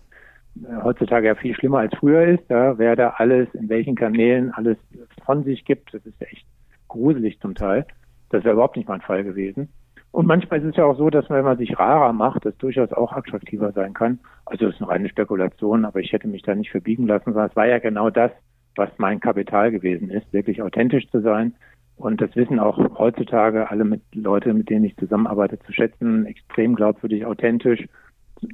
[0.63, 4.53] äh, heutzutage ja viel schlimmer als früher ist, ja, wer da alles, in welchen Kanälen
[4.53, 4.79] alles
[5.25, 6.47] von sich gibt, das ist ja echt
[6.89, 7.87] gruselig zum Teil.
[8.31, 9.69] Das wäre überhaupt nicht mein Fall gewesen.
[10.12, 12.92] Und manchmal ist es ja auch so, dass wenn man sich rarer macht, das durchaus
[12.92, 14.18] auch attraktiver sein kann.
[14.44, 17.49] Also es ist eine reine Spekulation, aber ich hätte mich da nicht verbiegen lassen, sondern
[17.49, 18.33] es war ja genau das,
[18.75, 21.55] was mein Kapital gewesen ist, wirklich authentisch zu sein.
[21.96, 26.27] Und das wissen auch heutzutage alle mit Leute, mit denen ich zusammenarbeite, zu schätzen.
[26.27, 27.87] Extrem glaubwürdig, authentisch,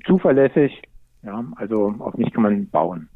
[0.05, 0.83] zuverlässig.
[1.23, 3.09] Ja, also auf mich kann man bauen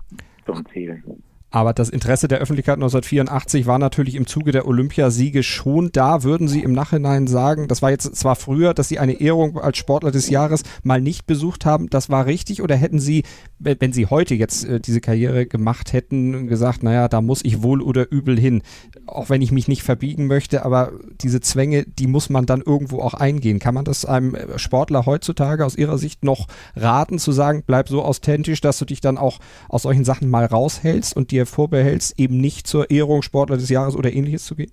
[0.47, 1.03] zum Zählen.
[1.51, 6.23] Aber das Interesse der Öffentlichkeit 1984 war natürlich im Zuge der Olympiasiege schon da.
[6.23, 9.79] Würden Sie im Nachhinein sagen, das war jetzt zwar früher, dass Sie eine Ehrung als
[9.79, 12.63] Sportler des Jahres mal nicht besucht haben, das war richtig?
[12.63, 13.25] Oder hätten Sie,
[13.59, 17.83] wenn Sie heute jetzt äh, diese Karriere gemacht hätten, gesagt, naja, da muss ich wohl
[17.83, 18.63] oder übel hin,
[19.07, 23.01] auch wenn ich mich nicht verbiegen möchte, aber diese Zwänge, die muss man dann irgendwo
[23.01, 23.59] auch eingehen.
[23.59, 28.05] Kann man das einem Sportler heutzutage aus Ihrer Sicht noch raten, zu sagen, bleib so
[28.05, 32.19] authentisch, dass du dich dann auch aus solchen Sachen mal raushältst und dir dir vorbehältst,
[32.19, 34.73] eben nicht zur Ehrung Sportler des Jahres oder ähnliches zu gehen?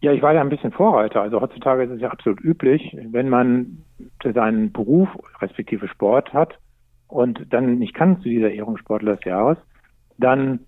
[0.00, 1.22] Ja, ich war ja ein bisschen Vorreiter.
[1.22, 3.78] Also heutzutage ist es ja absolut üblich, wenn man
[4.22, 5.08] seinen Beruf
[5.40, 6.58] respektive Sport hat
[7.08, 9.56] und dann nicht kann zu dieser Ehrung Sportler des Jahres,
[10.18, 10.60] dann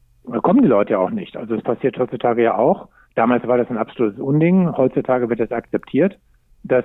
[0.43, 1.37] kommen die Leute ja auch nicht.
[1.37, 2.89] Also es passiert heutzutage ja auch.
[3.15, 4.75] Damals war das ein absolutes Unding.
[4.77, 6.19] Heutzutage wird das akzeptiert,
[6.65, 6.85] dass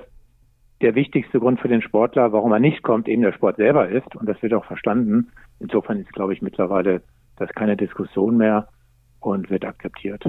[0.82, 4.14] der wichtigste Grund für den Sportler, warum er nicht kommt, eben der Sport selber ist.
[4.16, 5.30] Und das wird auch verstanden.
[5.58, 7.02] Insofern ist, glaube ich, mittlerweile
[7.36, 8.68] das ist keine Diskussion mehr
[9.22, 10.24] und wird akzeptiert.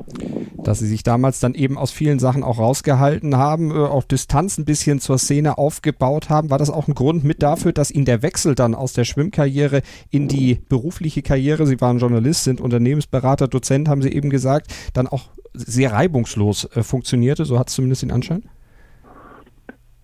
[0.64, 4.58] Dass Sie sich damals dann eben aus vielen Sachen auch rausgehalten haben, äh, auch Distanz
[4.58, 8.06] ein bisschen zur Szene aufgebaut haben, war das auch ein Grund mit dafür, dass Ihnen
[8.06, 13.48] der Wechsel dann aus der Schwimmkarriere in die berufliche Karriere, Sie waren Journalist, sind Unternehmensberater,
[13.48, 17.46] Dozent, haben Sie eben gesagt, dann auch sehr reibungslos äh, funktionierte.
[17.46, 18.44] So hat es zumindest den Anschein.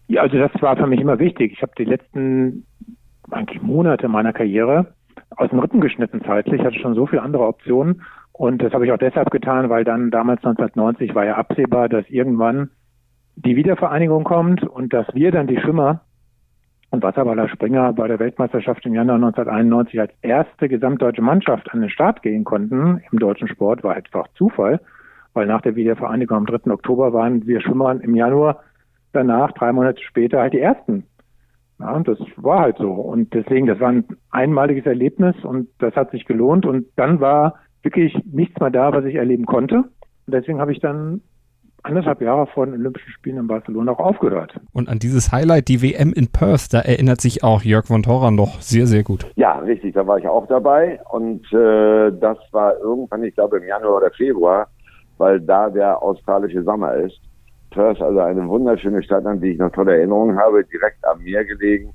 [0.08, 1.54] Ja, also das war für mich immer wichtig.
[1.54, 2.66] Ich habe die letzten
[3.30, 4.96] eigentlich Monate meiner Karriere
[5.36, 8.02] aus dem Rippen geschnitten zeitlich, hatte schon so viele andere Optionen.
[8.32, 12.10] Und das habe ich auch deshalb getan, weil dann damals 1990 war ja absehbar, dass
[12.10, 12.70] irgendwann
[13.36, 16.02] die Wiedervereinigung kommt und dass wir dann die Schwimmer
[16.92, 21.90] und Wasserballer Springer bei der Weltmeisterschaft im Januar 1991 als erste gesamtdeutsche Mannschaft an den
[21.90, 24.80] Start gehen konnten im deutschen Sport, war einfach Zufall,
[25.34, 26.72] weil nach der Wiedervereinigung am 3.
[26.72, 28.64] Oktober waren wir Schwimmer im Januar
[29.14, 31.04] danach, drei Monate später, halt die Ersten.
[31.80, 32.92] Ja, und das war halt so.
[32.92, 36.66] Und deswegen, das war ein einmaliges Erlebnis und das hat sich gelohnt.
[36.66, 39.78] Und dann war wirklich nichts mehr da, was ich erleben konnte.
[39.78, 41.22] Und deswegen habe ich dann
[41.84, 44.54] anderthalb Jahre vor den Olympischen Spielen in Barcelona auch aufgehört.
[44.74, 48.32] Und an dieses Highlight, die WM in Perth, da erinnert sich auch Jörg von Torra
[48.32, 49.26] noch sehr, sehr gut.
[49.36, 51.00] Ja, richtig, da war ich auch dabei.
[51.10, 54.68] Und äh, das war irgendwann, ich glaube im Januar oder Februar,
[55.18, 57.20] weil da der australische Sommer ist.
[57.72, 61.46] Perth, also eine wunderschöne Stadt, an die ich noch tolle Erinnerungen habe, direkt am Meer
[61.46, 61.94] gelegen.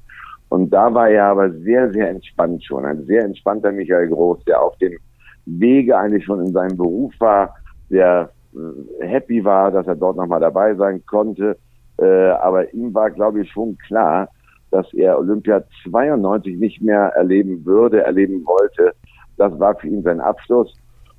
[0.48, 2.84] Und da war er aber sehr, sehr entspannt schon.
[2.84, 4.96] Ein sehr entspannter Michael Groß, der auf dem
[5.46, 7.54] Wege eigentlich schon in seinem Beruf war,
[7.90, 11.56] der äh, happy war, dass er dort nochmal dabei sein konnte.
[11.98, 14.28] Äh, aber ihm war, glaube ich, schon klar,
[14.70, 18.92] dass er Olympia 92 nicht mehr erleben würde, erleben wollte.
[19.36, 20.74] Das war für ihn sein Abschluss.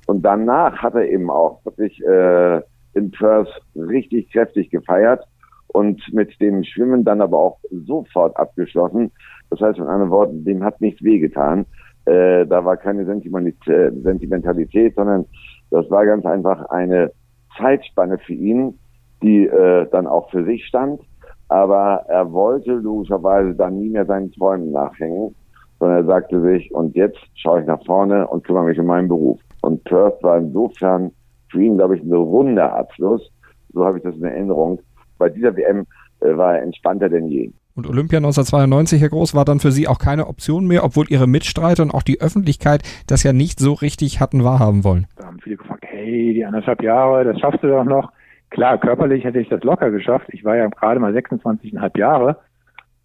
[0.06, 2.60] Und danach hat er eben auch wirklich äh,
[2.96, 5.22] in Perth richtig kräftig gefeiert
[5.68, 9.12] und mit dem Schwimmen dann aber auch sofort abgeschlossen.
[9.50, 11.66] Das heißt, mit anderen Worten, dem hat nichts wehgetan.
[12.06, 15.26] Äh, da war keine Sentimentalität, sondern
[15.70, 17.12] das war ganz einfach eine
[17.58, 18.78] Zeitspanne für ihn,
[19.22, 21.00] die äh, dann auch für sich stand.
[21.48, 25.34] Aber er wollte logischerweise dann nie mehr seinen Träumen nachhängen,
[25.78, 29.08] sondern er sagte sich, und jetzt schaue ich nach vorne und kümmere mich um meinen
[29.08, 29.38] Beruf.
[29.62, 31.12] Und Perth war insofern
[31.50, 33.30] für ihn, glaube ich, ein runder Abschluss.
[33.72, 34.80] So habe ich das in Erinnerung.
[35.18, 35.86] Bei dieser WM
[36.20, 37.50] äh, war er entspannter denn je.
[37.74, 41.26] Und Olympia 1992, Herr Groß, war dann für Sie auch keine Option mehr, obwohl Ihre
[41.26, 45.06] Mitstreiter und auch die Öffentlichkeit das ja nicht so richtig hatten wahrhaben wollen.
[45.16, 48.12] Da haben viele gefragt, hey, die anderthalb Jahre, das schaffst du doch noch.
[48.48, 50.28] Klar, körperlich hätte ich das locker geschafft.
[50.32, 52.38] Ich war ja gerade mal 26,5 Jahre.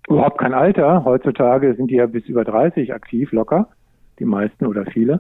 [0.08, 1.04] Überhaupt kein Alter.
[1.04, 3.68] Heutzutage sind die ja bis über 30 aktiv, locker.
[4.20, 5.20] Die meisten oder viele.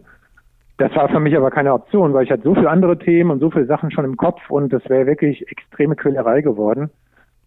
[0.81, 3.39] Das war für mich aber keine Option, weil ich hatte so viele andere Themen und
[3.39, 6.89] so viele Sachen schon im Kopf und das wäre wirklich extreme Quälerei geworden.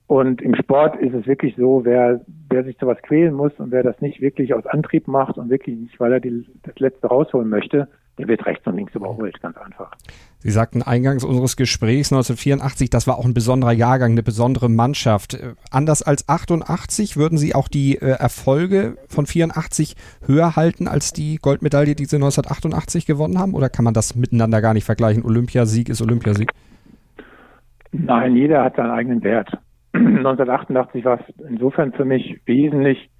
[0.06, 3.82] Und im Sport ist es wirklich so, wer, wer sich sowas quälen muss und wer
[3.82, 7.48] das nicht wirklich aus Antrieb macht und wirklich nicht, weil er die, das Letzte rausholen
[7.48, 7.88] möchte,
[8.18, 9.90] der wird rechts und links überholt, ganz einfach.
[10.38, 15.34] Sie sagten eingangs unseres Gesprächs 1984, das war auch ein besonderer Jahrgang, eine besondere Mannschaft.
[15.34, 19.96] Äh, anders als 88 würden Sie auch die äh, Erfolge von 84
[20.26, 23.54] höher halten als die Goldmedaille, die Sie 1988 gewonnen haben?
[23.54, 25.24] Oder kann man das miteinander gar nicht vergleichen?
[25.24, 26.50] Olympiasieg ist Olympiasieg?
[27.92, 29.48] Nein, jeder hat seinen eigenen Wert.
[29.92, 33.10] 1988 war es insofern für mich wesentlich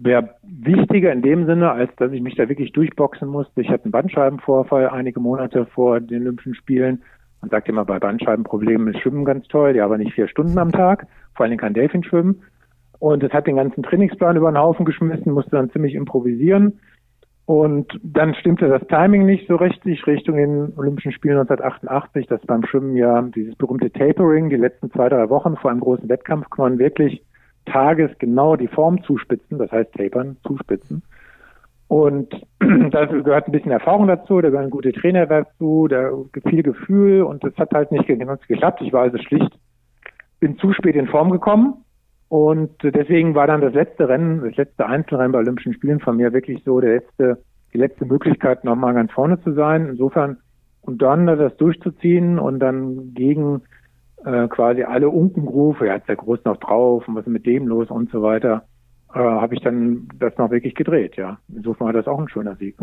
[0.00, 3.60] wäre wichtiger in dem Sinne, als dass ich mich da wirklich durchboxen musste.
[3.60, 7.02] Ich hatte einen Bandscheibenvorfall einige Monate vor den Olympischen Spielen.
[7.40, 10.70] Man sagt immer, bei Bandscheibenproblemen ist Schwimmen ganz toll, ja, aber nicht vier Stunden am
[10.70, 12.42] Tag, vor allem kein Delfinschwimmen.
[12.98, 16.78] Und es hat den ganzen Trainingsplan über den Haufen geschmissen, musste dann ziemlich improvisieren.
[17.46, 22.64] Und dann stimmte das Timing nicht so richtig Richtung den Olympischen Spielen 1988, dass beim
[22.64, 26.64] Schwimmen ja dieses berühmte Tapering, die letzten zwei, drei Wochen vor einem großen Wettkampf kann
[26.64, 27.24] man wirklich
[27.66, 31.02] tagesgenau die Form zuspitzen, das heißt tapern, zuspitzen.
[31.88, 32.32] Und
[32.90, 36.10] da gehört ein bisschen Erfahrung dazu, da gehören gute Trainer dazu, da
[36.48, 38.80] viel Gefühl und das hat halt nicht geklappt.
[38.80, 39.58] Ich war also schlicht,
[40.40, 41.84] bin zu spät in Form gekommen
[42.28, 46.32] und deswegen war dann das letzte Rennen, das letzte Einzelrennen bei Olympischen Spielen von mir
[46.32, 47.42] wirklich so der letzte,
[47.74, 49.88] die letzte Möglichkeit, nochmal ganz vorne zu sein.
[49.90, 50.38] Insofern
[50.82, 53.62] und dann das durchzuziehen und dann gegen
[54.24, 57.66] äh, quasi alle Unkenrufe, ja, ist der Groß noch drauf und was ist mit dem
[57.66, 58.64] los und so weiter,
[59.14, 61.38] äh, habe ich dann das noch wirklich gedreht, ja.
[61.54, 62.76] Insofern war das auch ein schöner Sieg.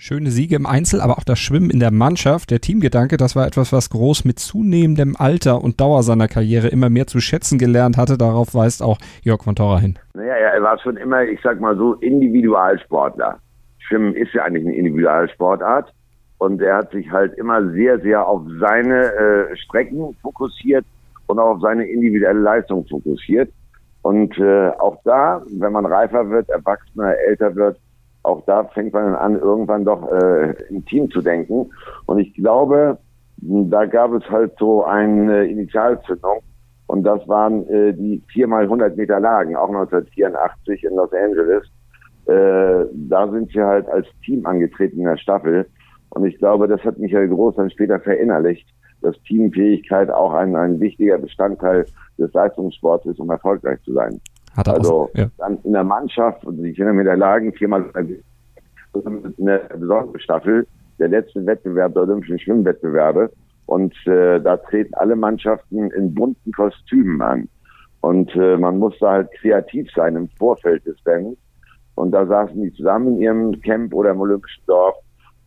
[0.00, 3.46] Schöne Siege im Einzel, aber auch das Schwimmen in der Mannschaft, der Teamgedanke, das war
[3.48, 7.96] etwas, was Groß mit zunehmendem Alter und Dauer seiner Karriere immer mehr zu schätzen gelernt
[7.96, 8.16] hatte.
[8.16, 9.98] Darauf weist auch Jörg von Torra hin.
[10.14, 13.38] Naja, er war schon immer, ich sag mal so, Individualsportler.
[13.78, 15.92] Schwimmen ist ja eigentlich eine Individualsportart
[16.38, 20.84] und er hat sich halt immer sehr, sehr auf seine äh, Strecken fokussiert
[21.26, 23.52] und auch auf seine individuelle Leistung fokussiert.
[24.02, 27.78] Und äh, auch da, wenn man reifer wird, erwachsener, älter wird,
[28.22, 31.70] auch da fängt man an, irgendwann doch äh, im Team zu denken.
[32.06, 32.98] Und ich glaube,
[33.38, 36.40] da gab es halt so eine Initialzündung.
[36.86, 41.64] Und das waren äh, die viermal 100 Meter Lagen, auch 1984 in Los Angeles.
[42.26, 45.66] Äh, da sind wir halt als Team angetreten in der Staffel.
[46.18, 48.68] Und ich glaube, das hat Michael Groß dann später verinnerlicht,
[49.02, 51.86] dass Teamfähigkeit auch ein, ein wichtiger Bestandteil
[52.18, 54.20] des Leistungssports ist, um erfolgreich zu sein.
[54.56, 55.30] Hat er also auch, ja.
[55.38, 60.66] dann in der Mannschaft, und die Kinder mit der Lagen viermal eine besondere Staffel,
[60.98, 63.30] der letzte Wettbewerb der Olympischen Schwimmwettbewerbe.
[63.66, 67.48] Und äh, da treten alle Mannschaften in bunten Kostümen an.
[68.00, 71.38] Und äh, man musste halt kreativ sein im Vorfeld des Rennens.
[71.94, 74.96] Und da saßen die zusammen in ihrem Camp oder im Olympischen Dorf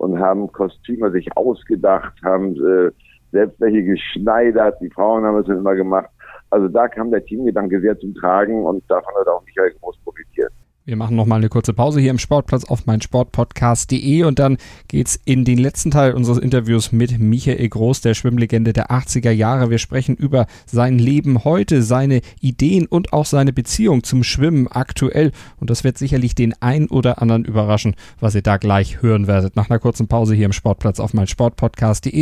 [0.01, 2.91] und haben Kostüme sich ausgedacht, haben äh,
[3.31, 4.81] selbst welche geschneidert.
[4.81, 6.09] Die Frauen haben es immer gemacht.
[6.49, 10.51] Also da kam der Teamgedanke sehr zum Tragen und davon hat auch Michael Groß profitiert.
[10.91, 14.57] Wir machen nochmal eine kurze Pause hier im Sportplatz auf meinsportpodcast.de und dann
[14.89, 19.69] geht's in den letzten Teil unseres Interviews mit Michael Groß, der Schwimmlegende der 80er Jahre.
[19.69, 25.31] Wir sprechen über sein Leben heute, seine Ideen und auch seine Beziehung zum Schwimmen aktuell.
[25.61, 29.55] Und das wird sicherlich den ein oder anderen überraschen, was ihr da gleich hören werdet.
[29.55, 32.21] Nach einer kurzen Pause hier im Sportplatz auf meinsportpodcast.de.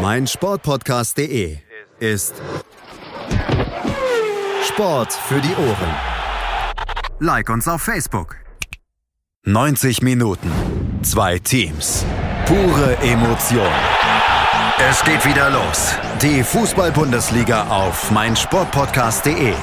[0.00, 1.58] Mein Sportpodcast.de
[2.00, 2.34] ist
[4.68, 5.94] Sport für die Ohren.
[7.20, 8.36] Like uns auf Facebook.
[9.44, 10.50] 90 Minuten,
[11.02, 12.04] zwei Teams,
[12.46, 13.68] pure Emotion.
[14.90, 15.94] Es geht wieder los.
[16.20, 19.54] Die Fußball-Bundesliga auf mein Sportpodcast.de.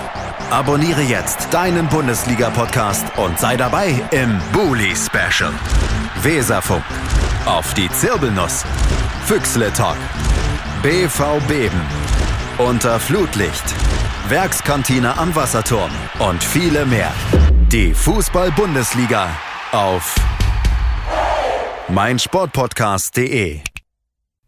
[0.50, 5.52] Abonniere jetzt deinen Bundesliga-Podcast und sei dabei im Bully Special.
[6.22, 6.84] Weserfunk.
[7.46, 8.64] Auf die Zirbelnuss.
[9.34, 9.96] Füchsle Talk.
[10.84, 11.80] BV Beben.
[12.58, 13.64] Unter Flutlicht.
[14.28, 15.90] Werkskantine am Wasserturm.
[16.20, 17.14] Und viele mehr.
[17.72, 19.30] Die Fußball-Bundesliga
[19.72, 20.16] auf
[21.88, 23.62] meinsportpodcast.de.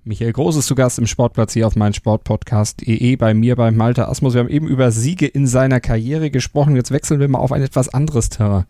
[0.03, 4.34] Michael Groß ist zu Gast im Sportplatz hier auf meinsportpodcast.de bei mir bei Malte Asmus.
[4.34, 6.75] Wir haben eben über Siege in seiner Karriere gesprochen.
[6.75, 8.65] Jetzt wechseln wir mal auf ein etwas anderes Terrain.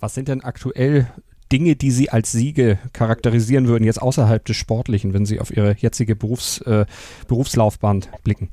[0.00, 1.08] Was sind denn aktuell
[1.52, 5.72] Dinge, die Sie als Siege charakterisieren würden, jetzt außerhalb des Sportlichen, wenn Sie auf Ihre
[5.78, 6.84] jetzige Berufs, äh,
[7.28, 8.50] Berufslaufbahn blicken?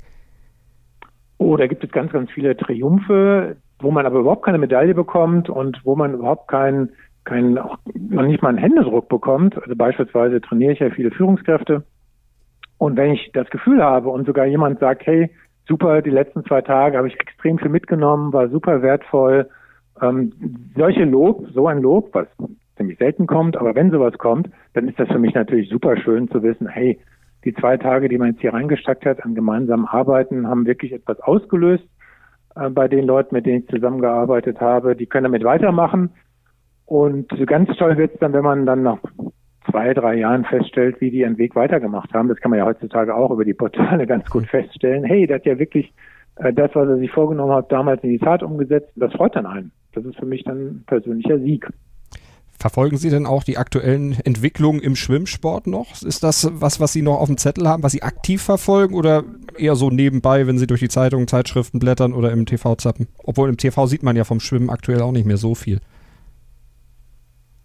[1.38, 5.50] Oh, da gibt es ganz, ganz viele Triumphe, wo man aber überhaupt keine Medaille bekommt
[5.50, 6.90] und wo man überhaupt keinen,
[7.24, 9.60] keinen, auch noch nicht mal einen Händedruck bekommt.
[9.62, 11.84] Also beispielsweise trainiere ich ja viele Führungskräfte.
[12.78, 15.30] Und wenn ich das Gefühl habe und sogar jemand sagt, hey,
[15.68, 19.48] super, die letzten zwei Tage habe ich extrem viel mitgenommen, war super wertvoll,
[20.00, 20.32] ähm,
[20.76, 22.28] solche Lob, so ein Lob, was
[22.76, 26.28] ziemlich selten kommt, aber wenn sowas kommt, dann ist das für mich natürlich super schön
[26.28, 27.00] zu wissen, hey,
[27.44, 31.20] die zwei Tage, die man jetzt hier reingesteckt hat an gemeinsamen Arbeiten, haben wirklich etwas
[31.20, 31.84] ausgelöst
[32.56, 34.96] äh, bei den Leuten, mit denen ich zusammengearbeitet habe.
[34.96, 36.10] Die können damit weitermachen.
[36.86, 38.98] Und ganz toll wird es dann, wenn man dann nach
[39.70, 42.28] zwei, drei Jahren feststellt, wie die ihren Weg weitergemacht haben.
[42.28, 45.04] Das kann man ja heutzutage auch über die Portale ganz gut feststellen.
[45.04, 45.92] Hey, der hat ja wirklich
[46.36, 48.90] äh, das, was er sich vorgenommen hat, damals in die Tat umgesetzt.
[48.96, 49.72] Das freut dann einen.
[49.92, 51.68] Das ist für mich dann ein persönlicher Sieg.
[52.66, 56.02] Verfolgen Sie denn auch die aktuellen Entwicklungen im Schwimmsport noch?
[56.02, 59.22] Ist das was, was Sie noch auf dem Zettel haben, was Sie aktiv verfolgen oder
[59.56, 63.06] eher so nebenbei, wenn Sie durch die Zeitungen, Zeitschriften blättern oder im TV zappen?
[63.22, 65.78] Obwohl im TV sieht man ja vom Schwimmen aktuell auch nicht mehr so viel.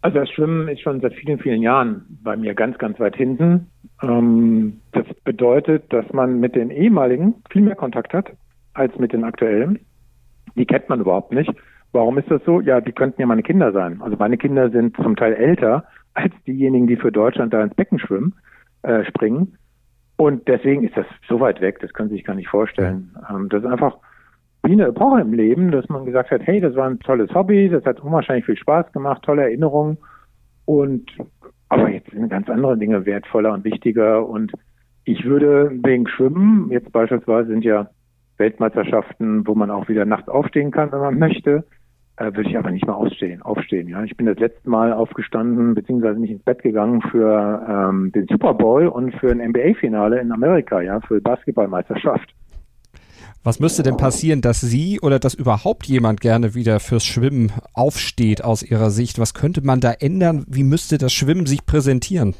[0.01, 3.71] Also das Schwimmen ist schon seit vielen, vielen Jahren bei mir ganz, ganz weit hinten.
[4.03, 8.33] Ähm, das bedeutet, dass man mit den ehemaligen viel mehr Kontakt hat
[8.75, 9.79] als mit den aktuellen.
[10.55, 11.49] Die kennt man überhaupt nicht.
[11.93, 12.61] Warum ist das so?
[12.61, 14.01] Ja, die könnten ja meine Kinder sein.
[14.01, 17.99] Also meine Kinder sind zum Teil älter als diejenigen, die für Deutschland da ins Becken
[17.99, 18.35] schwimmen,
[18.83, 19.57] äh, springen.
[20.17, 23.15] Und deswegen ist das so weit weg, das können Sie sich gar nicht vorstellen.
[23.29, 23.97] Ähm, das ist einfach
[24.63, 27.69] wie eine Epoche im Leben, dass man gesagt hat, hey, das war ein tolles Hobby,
[27.69, 29.97] das hat unwahrscheinlich viel Spaß gemacht, tolle Erinnerungen.
[30.65, 31.09] Und
[31.69, 34.27] aber jetzt sind ganz andere Dinge wertvoller und wichtiger.
[34.27, 34.51] Und
[35.05, 37.89] ich würde wegen Schwimmen, jetzt beispielsweise sind ja
[38.37, 41.63] Weltmeisterschaften, wo man auch wieder nachts aufstehen kann, wenn man möchte
[42.21, 43.87] äh, würde ich aber nicht mal ausstehen, aufstehen.
[43.87, 48.27] Ja, ich bin das letzte Mal aufgestanden beziehungsweise nicht ins Bett gegangen für ähm, den
[48.27, 52.33] Super Bowl und für ein NBA-Finale in Amerika, ja, für Basketballmeisterschaft.
[53.43, 58.43] Was müsste denn passieren, dass Sie oder dass überhaupt jemand gerne wieder fürs Schwimmen aufsteht
[58.43, 59.17] aus Ihrer Sicht?
[59.17, 60.45] Was könnte man da ändern?
[60.47, 62.35] Wie müsste das Schwimmen sich präsentieren?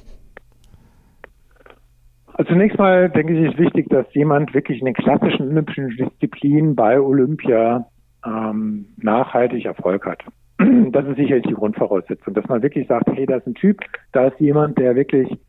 [2.34, 6.76] Also zunächst mal denke ich, ist wichtig, dass jemand wirklich in den klassischen olympischen Disziplinen
[6.76, 7.88] bei Olympia
[8.26, 10.24] ähm, nachhaltig Erfolg hat.
[10.92, 13.80] Das ist sicherlich die Grundvoraussetzung, dass man wirklich sagt, hey, da ist ein Typ,
[14.12, 15.40] da ist jemand, der wirklich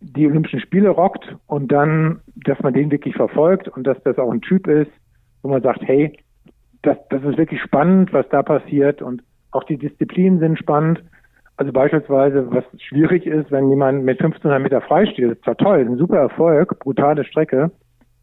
[0.00, 4.30] die Olympischen Spiele rockt und dann, dass man den wirklich verfolgt und dass das auch
[4.30, 4.90] ein Typ ist,
[5.42, 6.18] wo man sagt, hey,
[6.82, 11.02] das, das ist wirklich spannend, was da passiert und auch die Disziplinen sind spannend.
[11.56, 15.78] Also beispielsweise, was schwierig ist, wenn jemand mit 1500 Meter freisteht, das ist zwar toll,
[15.78, 17.70] ein super Erfolg, brutale Strecke,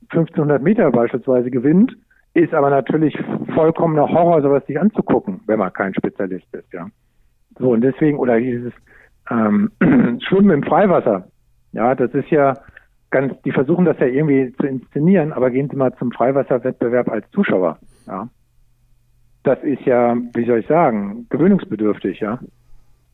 [0.10, 1.96] 1500 Meter beispielsweise gewinnt,
[2.34, 3.18] ist aber natürlich
[3.54, 6.88] vollkommener Horror, sowas sich anzugucken, wenn man kein Spezialist ist, ja.
[7.60, 8.74] So, und deswegen, oder dieses
[9.30, 9.72] ähm,
[10.28, 11.28] Schwimmen im Freiwasser,
[11.74, 12.58] ja, das ist ja
[13.10, 17.30] ganz, die versuchen das ja irgendwie zu inszenieren, aber gehen Sie mal zum Freiwasserwettbewerb als
[17.32, 17.78] Zuschauer,
[18.08, 18.30] ja.
[19.44, 22.40] Das ist ja, wie soll ich sagen, gewöhnungsbedürftig, ja.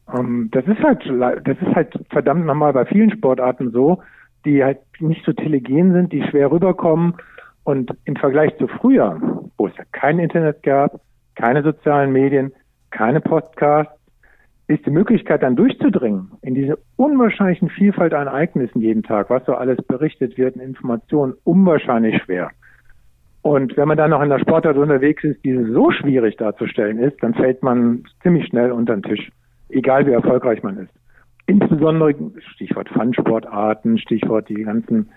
[0.07, 1.03] Um, ähm, das ist halt,
[1.45, 4.01] das ist halt verdammt nochmal bei vielen Sportarten so,
[4.45, 7.15] die halt nicht so telegen sind, die schwer rüberkommen.
[7.68, 9.20] Und im Vergleich zu früher,
[9.57, 11.01] wo es ja kein Internet gab,
[11.36, 12.53] keine sozialen Medien,
[12.91, 13.91] keine Podcasts,
[14.68, 19.53] ist die Möglichkeit dann durchzudringen in diese unwahrscheinlichen Vielfalt an Ereignissen jeden Tag, was so
[19.53, 22.51] alles berichtet wird, in Informationen, unwahrscheinlich schwer.
[23.41, 27.22] Und wenn man dann noch in der Sportart unterwegs ist, die so schwierig darzustellen ist,
[27.22, 29.30] dann fällt man ziemlich schnell unter den Tisch,
[29.68, 30.93] egal wie erfolgreich man ist.
[31.47, 32.15] Insbesondere
[32.53, 35.09] Stichwort Fun-Sportarten, Stichwort die ganzen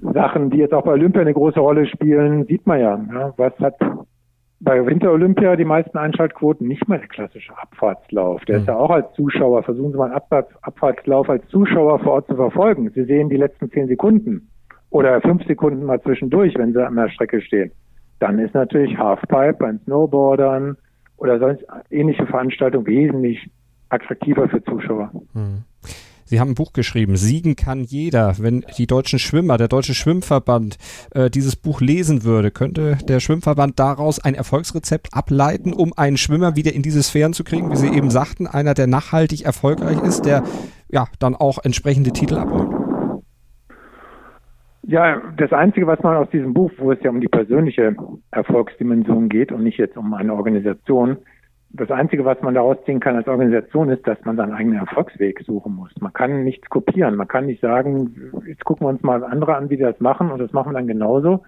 [0.00, 3.00] Sachen, die jetzt auch bei Olympia eine große Rolle spielen, sieht man ja.
[3.12, 3.76] ja was hat
[4.60, 8.44] bei Winter-Olympia die meisten Einschaltquoten nicht mal der klassische Abfahrtslauf.
[8.44, 8.60] Der mhm.
[8.60, 10.20] ist ja auch als Zuschauer, versuchen Sie mal einen
[10.62, 12.90] Abfahrtslauf als Zuschauer vor Ort zu verfolgen.
[12.90, 14.50] Sie sehen die letzten zehn Sekunden
[14.90, 17.72] oder fünf Sekunden mal zwischendurch, wenn Sie an der Strecke stehen.
[18.18, 20.76] Dann ist natürlich Halfpipe beim Snowboardern
[21.16, 23.50] oder sonst ähnliche Veranstaltungen wesentlich
[23.88, 25.10] attraktiver für Zuschauer.
[25.32, 25.64] Mhm.
[26.30, 28.36] Sie haben ein Buch geschrieben, Siegen kann jeder.
[28.38, 30.78] Wenn die deutschen Schwimmer, der Deutsche Schwimmverband
[31.12, 36.54] äh, dieses Buch lesen würde, könnte der Schwimmverband daraus ein Erfolgsrezept ableiten, um einen Schwimmer
[36.54, 40.24] wieder in diese Sphären zu kriegen, wie Sie eben sagten, einer, der nachhaltig erfolgreich ist,
[40.24, 40.44] der
[40.88, 42.70] ja dann auch entsprechende Titel abholt?
[44.84, 47.96] Ja, das Einzige, was man aus diesem Buch, wo es ja um die persönliche
[48.30, 51.16] Erfolgsdimension geht und nicht jetzt um eine Organisation,
[51.72, 55.40] das Einzige, was man daraus ziehen kann als Organisation, ist, dass man seinen eigenen Erfolgsweg
[55.46, 55.90] suchen muss.
[56.00, 57.14] Man kann nichts kopieren.
[57.14, 60.30] Man kann nicht sagen, jetzt gucken wir uns mal andere an, wie die das machen
[60.30, 61.44] und das machen wir dann genauso.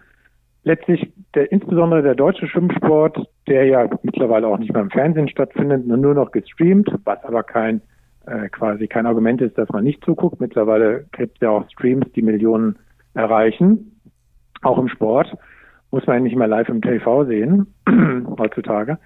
[0.64, 3.18] Letztlich, der, insbesondere der deutsche Schwimmsport,
[3.48, 7.82] der ja mittlerweile auch nicht mehr im Fernsehen stattfindet, nur noch gestreamt, was aber kein
[8.26, 10.40] äh, quasi kein Argument ist, dass man nicht zuguckt.
[10.40, 12.78] Mittlerweile gibt es ja auch Streams, die Millionen
[13.14, 14.00] erreichen,
[14.62, 15.36] auch im Sport.
[15.90, 17.74] Muss man ja nicht mehr live im TV sehen,
[18.38, 18.98] heutzutage.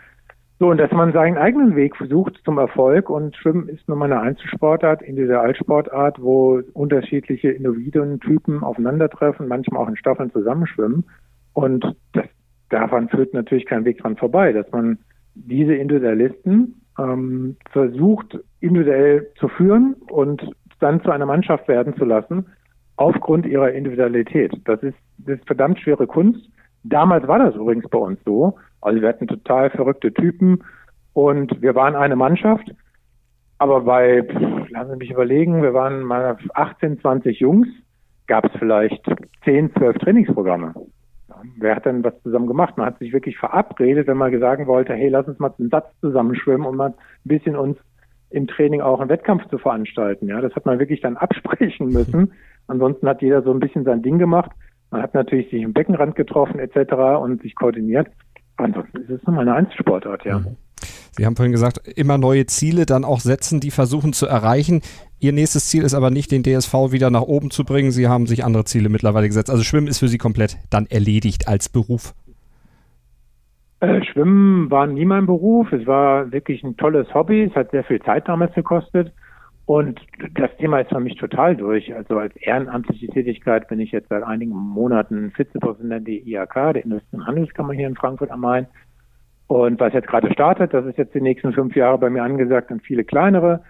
[0.59, 4.11] So, und dass man seinen eigenen Weg versucht zum Erfolg und Schwimmen ist nun mal
[4.11, 11.05] eine Einzelsportart, Individualsportart, wo unterschiedliche Individuentypen aufeinandertreffen, manchmal auch in Staffeln zusammenschwimmen.
[11.53, 12.25] Und das,
[12.71, 14.99] davon führt natürlich kein Weg dran vorbei, dass man
[15.35, 20.43] diese Individualisten ähm, versucht, individuell zu führen und
[20.81, 22.47] dann zu einer Mannschaft werden zu lassen,
[22.97, 24.53] aufgrund ihrer Individualität.
[24.65, 26.49] Das ist, das ist verdammt schwere Kunst.
[26.83, 28.57] Damals war das übrigens bei uns so.
[28.81, 30.63] Also wir hatten total verrückte Typen
[31.13, 32.71] und wir waren eine Mannschaft.
[33.59, 34.21] Aber bei,
[34.69, 37.69] lassen Sie mich überlegen, wir waren mal 18, 20 Jungs,
[38.27, 39.03] gab es vielleicht
[39.45, 40.75] 10, 12 Trainingsprogramme.
[41.59, 42.77] Wer hat denn was zusammen gemacht?
[42.77, 45.87] Man hat sich wirklich verabredet, wenn man sagen wollte, hey, lass uns mal einen Satz
[46.01, 47.79] zusammenschwimmen und mal ein bisschen uns
[48.31, 50.29] im Training auch einen Wettkampf zu veranstalten.
[50.29, 52.33] Ja, das hat man wirklich dann absprechen müssen.
[52.67, 54.51] Ansonsten hat jeder so ein bisschen sein Ding gemacht.
[54.91, 56.93] Man hat natürlich sich im Beckenrand getroffen etc.
[57.21, 58.09] und sich koordiniert.
[58.57, 60.39] Ansonsten ist es nochmal eine Einzelsportart, ja.
[60.39, 60.57] Mhm.
[61.13, 64.83] Sie haben vorhin gesagt, immer neue Ziele dann auch setzen, die versuchen zu erreichen.
[65.19, 67.91] Ihr nächstes Ziel ist aber nicht, den DSV wieder nach oben zu bringen.
[67.91, 69.51] Sie haben sich andere Ziele mittlerweile gesetzt.
[69.51, 72.15] Also Schwimmen ist für Sie komplett dann erledigt als Beruf.
[73.81, 75.73] Äh, Schwimmen war nie mein Beruf.
[75.73, 77.45] Es war wirklich ein tolles Hobby.
[77.45, 79.13] Es hat sehr viel Zeit damals gekostet.
[79.67, 80.01] Und
[80.35, 81.93] das Thema ist für mich total durch.
[81.93, 87.17] Also als ehrenamtliche Tätigkeit bin ich jetzt seit einigen Monaten Vizepräsident der IAK, der Industrie-
[87.17, 88.69] und Handelskammer hier in Frankfurt am Main.
[89.49, 92.69] Und was jetzt gerade startet, das ist jetzt die nächsten fünf Jahre bei mir angesagt,
[92.69, 93.63] sind viele kleinere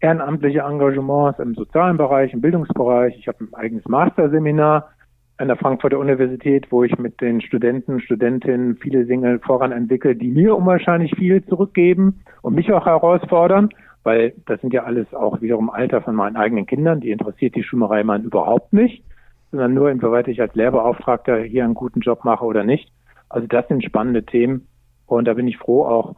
[0.00, 3.16] ehrenamtliche Engagements im sozialen Bereich, im Bildungsbereich.
[3.18, 4.90] Ich habe ein eigenes Masterseminar
[5.36, 10.28] an der Frankfurter Universität, wo ich mit den Studenten, Studentinnen viele Dinge voran entwickle, die
[10.28, 13.70] mir unwahrscheinlich viel zurückgeben und mich auch herausfordern
[14.02, 17.62] weil das sind ja alles auch wiederum Alter von meinen eigenen Kindern, die interessiert die
[17.62, 19.04] Schwimmerei man überhaupt nicht,
[19.50, 22.90] sondern nur inwieweit ich als Lehrbeauftragter hier einen guten Job mache oder nicht.
[23.28, 24.66] Also das sind spannende Themen
[25.06, 26.16] und da bin ich froh auch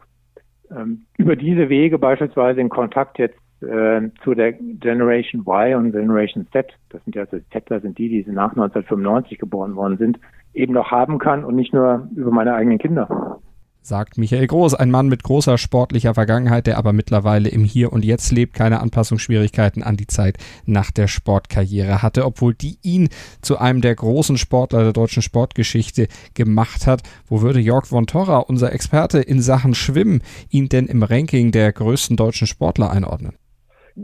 [0.70, 6.46] ähm, über diese Wege beispielsweise in Kontakt jetzt äh, zu der Generation Y und Generation
[6.52, 10.18] Z, das sind ja also Zettler sind die, die nach 1995 geboren worden sind,
[10.54, 13.40] eben noch haben kann und nicht nur über meine eigenen Kinder.
[13.82, 18.04] Sagt Michael Groß, ein Mann mit großer sportlicher Vergangenheit, der aber mittlerweile im Hier und
[18.04, 23.08] Jetzt lebt, keine Anpassungsschwierigkeiten an die Zeit nach der Sportkarriere hatte, obwohl die ihn
[23.42, 27.02] zu einem der großen Sportler der deutschen Sportgeschichte gemacht hat.
[27.26, 31.72] Wo würde Jörg von Torra, unser Experte in Sachen Schwimmen, ihn denn im Ranking der
[31.72, 33.34] größten deutschen Sportler einordnen?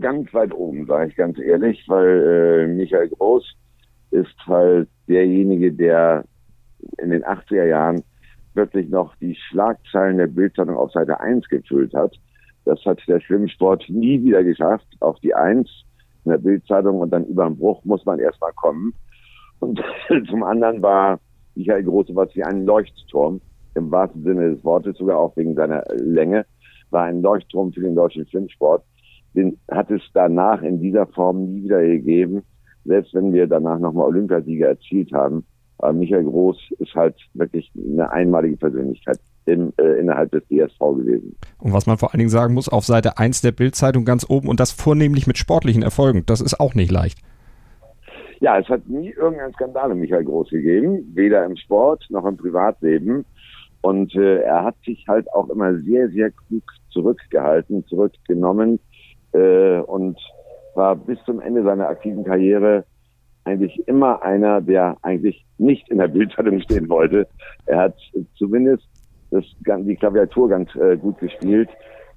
[0.00, 3.44] Ganz weit oben, sage ich ganz ehrlich, weil äh, Michael Groß
[4.10, 6.24] ist halt derjenige, der
[6.98, 8.02] in den 80er Jahren
[8.58, 12.14] wirklich noch die Schlagzeilen der Bildzeitung auf Seite 1 gefüllt hat.
[12.64, 15.70] Das hat der Schwimmsport nie wieder geschafft, auf die 1
[16.24, 18.92] in der Bildzeitung und dann über den Bruch muss man erstmal kommen.
[19.60, 19.80] Und
[20.28, 21.20] zum anderen war
[21.54, 23.40] Michael Große was wie ein Leuchtturm,
[23.74, 26.44] im wahrsten Sinne des Wortes, sogar auch wegen seiner Länge,
[26.90, 28.84] war ein Leuchtturm für den deutschen Schwimmsport.
[29.34, 32.42] Den hat es danach in dieser Form nie wieder gegeben,
[32.84, 35.44] selbst wenn wir danach nochmal Olympiasieger erzielt haben.
[35.78, 41.36] Aber Michael Groß ist halt wirklich eine einmalige Persönlichkeit im, äh, innerhalb des DSV gewesen.
[41.58, 44.48] Und was man vor allen Dingen sagen muss, auf Seite 1 der Bildzeitung ganz oben
[44.48, 46.24] und das vornehmlich mit sportlichen Erfolgen.
[46.26, 47.18] Das ist auch nicht leicht.
[48.40, 52.36] Ja, es hat nie irgendeinen Skandal um Michael Groß gegeben, weder im Sport noch im
[52.36, 53.24] Privatleben.
[53.80, 58.80] Und äh, er hat sich halt auch immer sehr, sehr klug zurückgehalten, zurückgenommen
[59.32, 60.18] äh, und
[60.74, 62.84] war bis zum Ende seiner aktiven Karriere
[63.48, 67.26] eigentlich immer einer, der eigentlich nicht in der Bildzeitung stehen wollte.
[67.66, 67.96] Er hat
[68.36, 68.84] zumindest
[69.30, 71.68] das, die Klaviatur ganz äh, gut gespielt,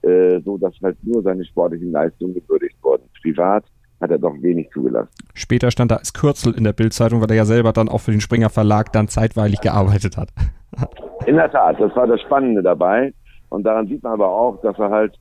[0.03, 3.03] äh, so dass halt nur seine sportlichen Leistungen gewürdigt wurden.
[3.21, 3.63] Privat
[4.01, 5.09] hat er doch wenig zugelassen.
[5.33, 8.11] Später stand er als Kürzel in der Bildzeitung, weil er ja selber dann auch für
[8.11, 10.29] den Springer Verlag dann zeitweilig gearbeitet hat.
[11.25, 13.13] in der Tat, das war das Spannende dabei.
[13.49, 15.19] Und daran sieht man aber auch, dass er halt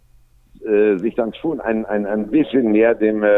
[0.64, 3.28] äh, sich dann schon ein, ein, ein bisschen mehr dem äh,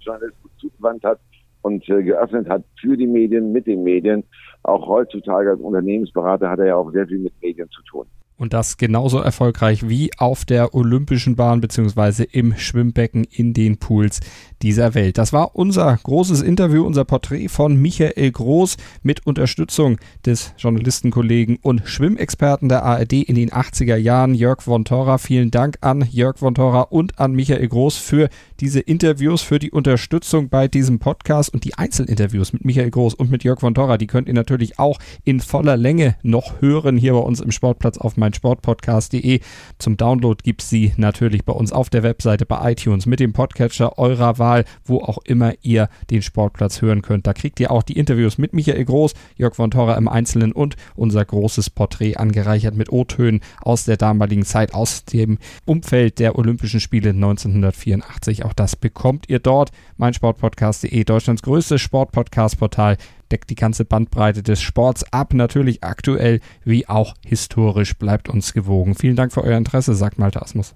[0.00, 1.20] Journalismus zugewandt hat
[1.62, 4.24] und äh, geöffnet hat für die Medien, mit den Medien.
[4.62, 8.06] Auch heutzutage als Unternehmensberater hat er ja auch sehr viel mit Medien zu tun.
[8.40, 14.20] Und das genauso erfolgreich wie auf der Olympischen Bahn beziehungsweise im Schwimmbecken in den Pools
[14.62, 15.18] dieser Welt.
[15.18, 21.82] Das war unser großes Interview, unser Porträt von Michael Groß mit Unterstützung des Journalistenkollegen und
[21.84, 25.18] Schwimmexperten der ARD in den 80er Jahren, Jörg von Tora.
[25.18, 28.30] Vielen Dank an Jörg von Tora und an Michael Groß für
[28.60, 33.30] diese Interviews, für die Unterstützung bei diesem Podcast und die Einzelinterviews mit Michael Groß und
[33.30, 33.98] mit Jörg von Tora.
[33.98, 37.98] Die könnt ihr natürlich auch in voller Länge noch hören hier bei uns im Sportplatz
[37.98, 39.40] auf meinem meinsportpodcast.de.
[39.78, 43.32] Zum Download gibt es sie natürlich bei uns auf der Webseite bei iTunes mit dem
[43.32, 47.26] Podcatcher eurer Wahl, wo auch immer ihr den Sportplatz hören könnt.
[47.26, 50.76] Da kriegt ihr auch die Interviews mit Michael Groß, Jörg von Torra im Einzelnen und
[50.94, 56.80] unser großes Porträt angereichert mit O-Tönen aus der damaligen Zeit, aus dem Umfeld der Olympischen
[56.80, 58.44] Spiele 1984.
[58.44, 59.70] Auch das bekommt ihr dort.
[59.96, 62.96] meinsportpodcast.de, Deutschlands größtes Sportpodcast-Portal
[63.30, 67.96] deckt die ganze Bandbreite des Sports ab, natürlich aktuell wie auch historisch.
[67.96, 68.94] Bleibt uns gewogen.
[68.94, 70.74] Vielen Dank für euer Interesse, sagt Malte Asmus.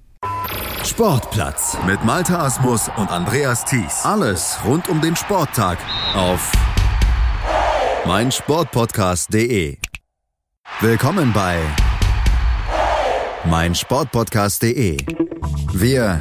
[0.85, 4.05] Sportplatz mit Malte Asmus und Andreas Thies.
[4.05, 5.79] Alles rund um den Sporttag
[6.15, 6.53] auf
[8.07, 9.79] meinsportpodcast.de.
[10.81, 11.59] Willkommen bei
[13.47, 14.99] meinsportpodcast.de.
[15.73, 16.21] Wir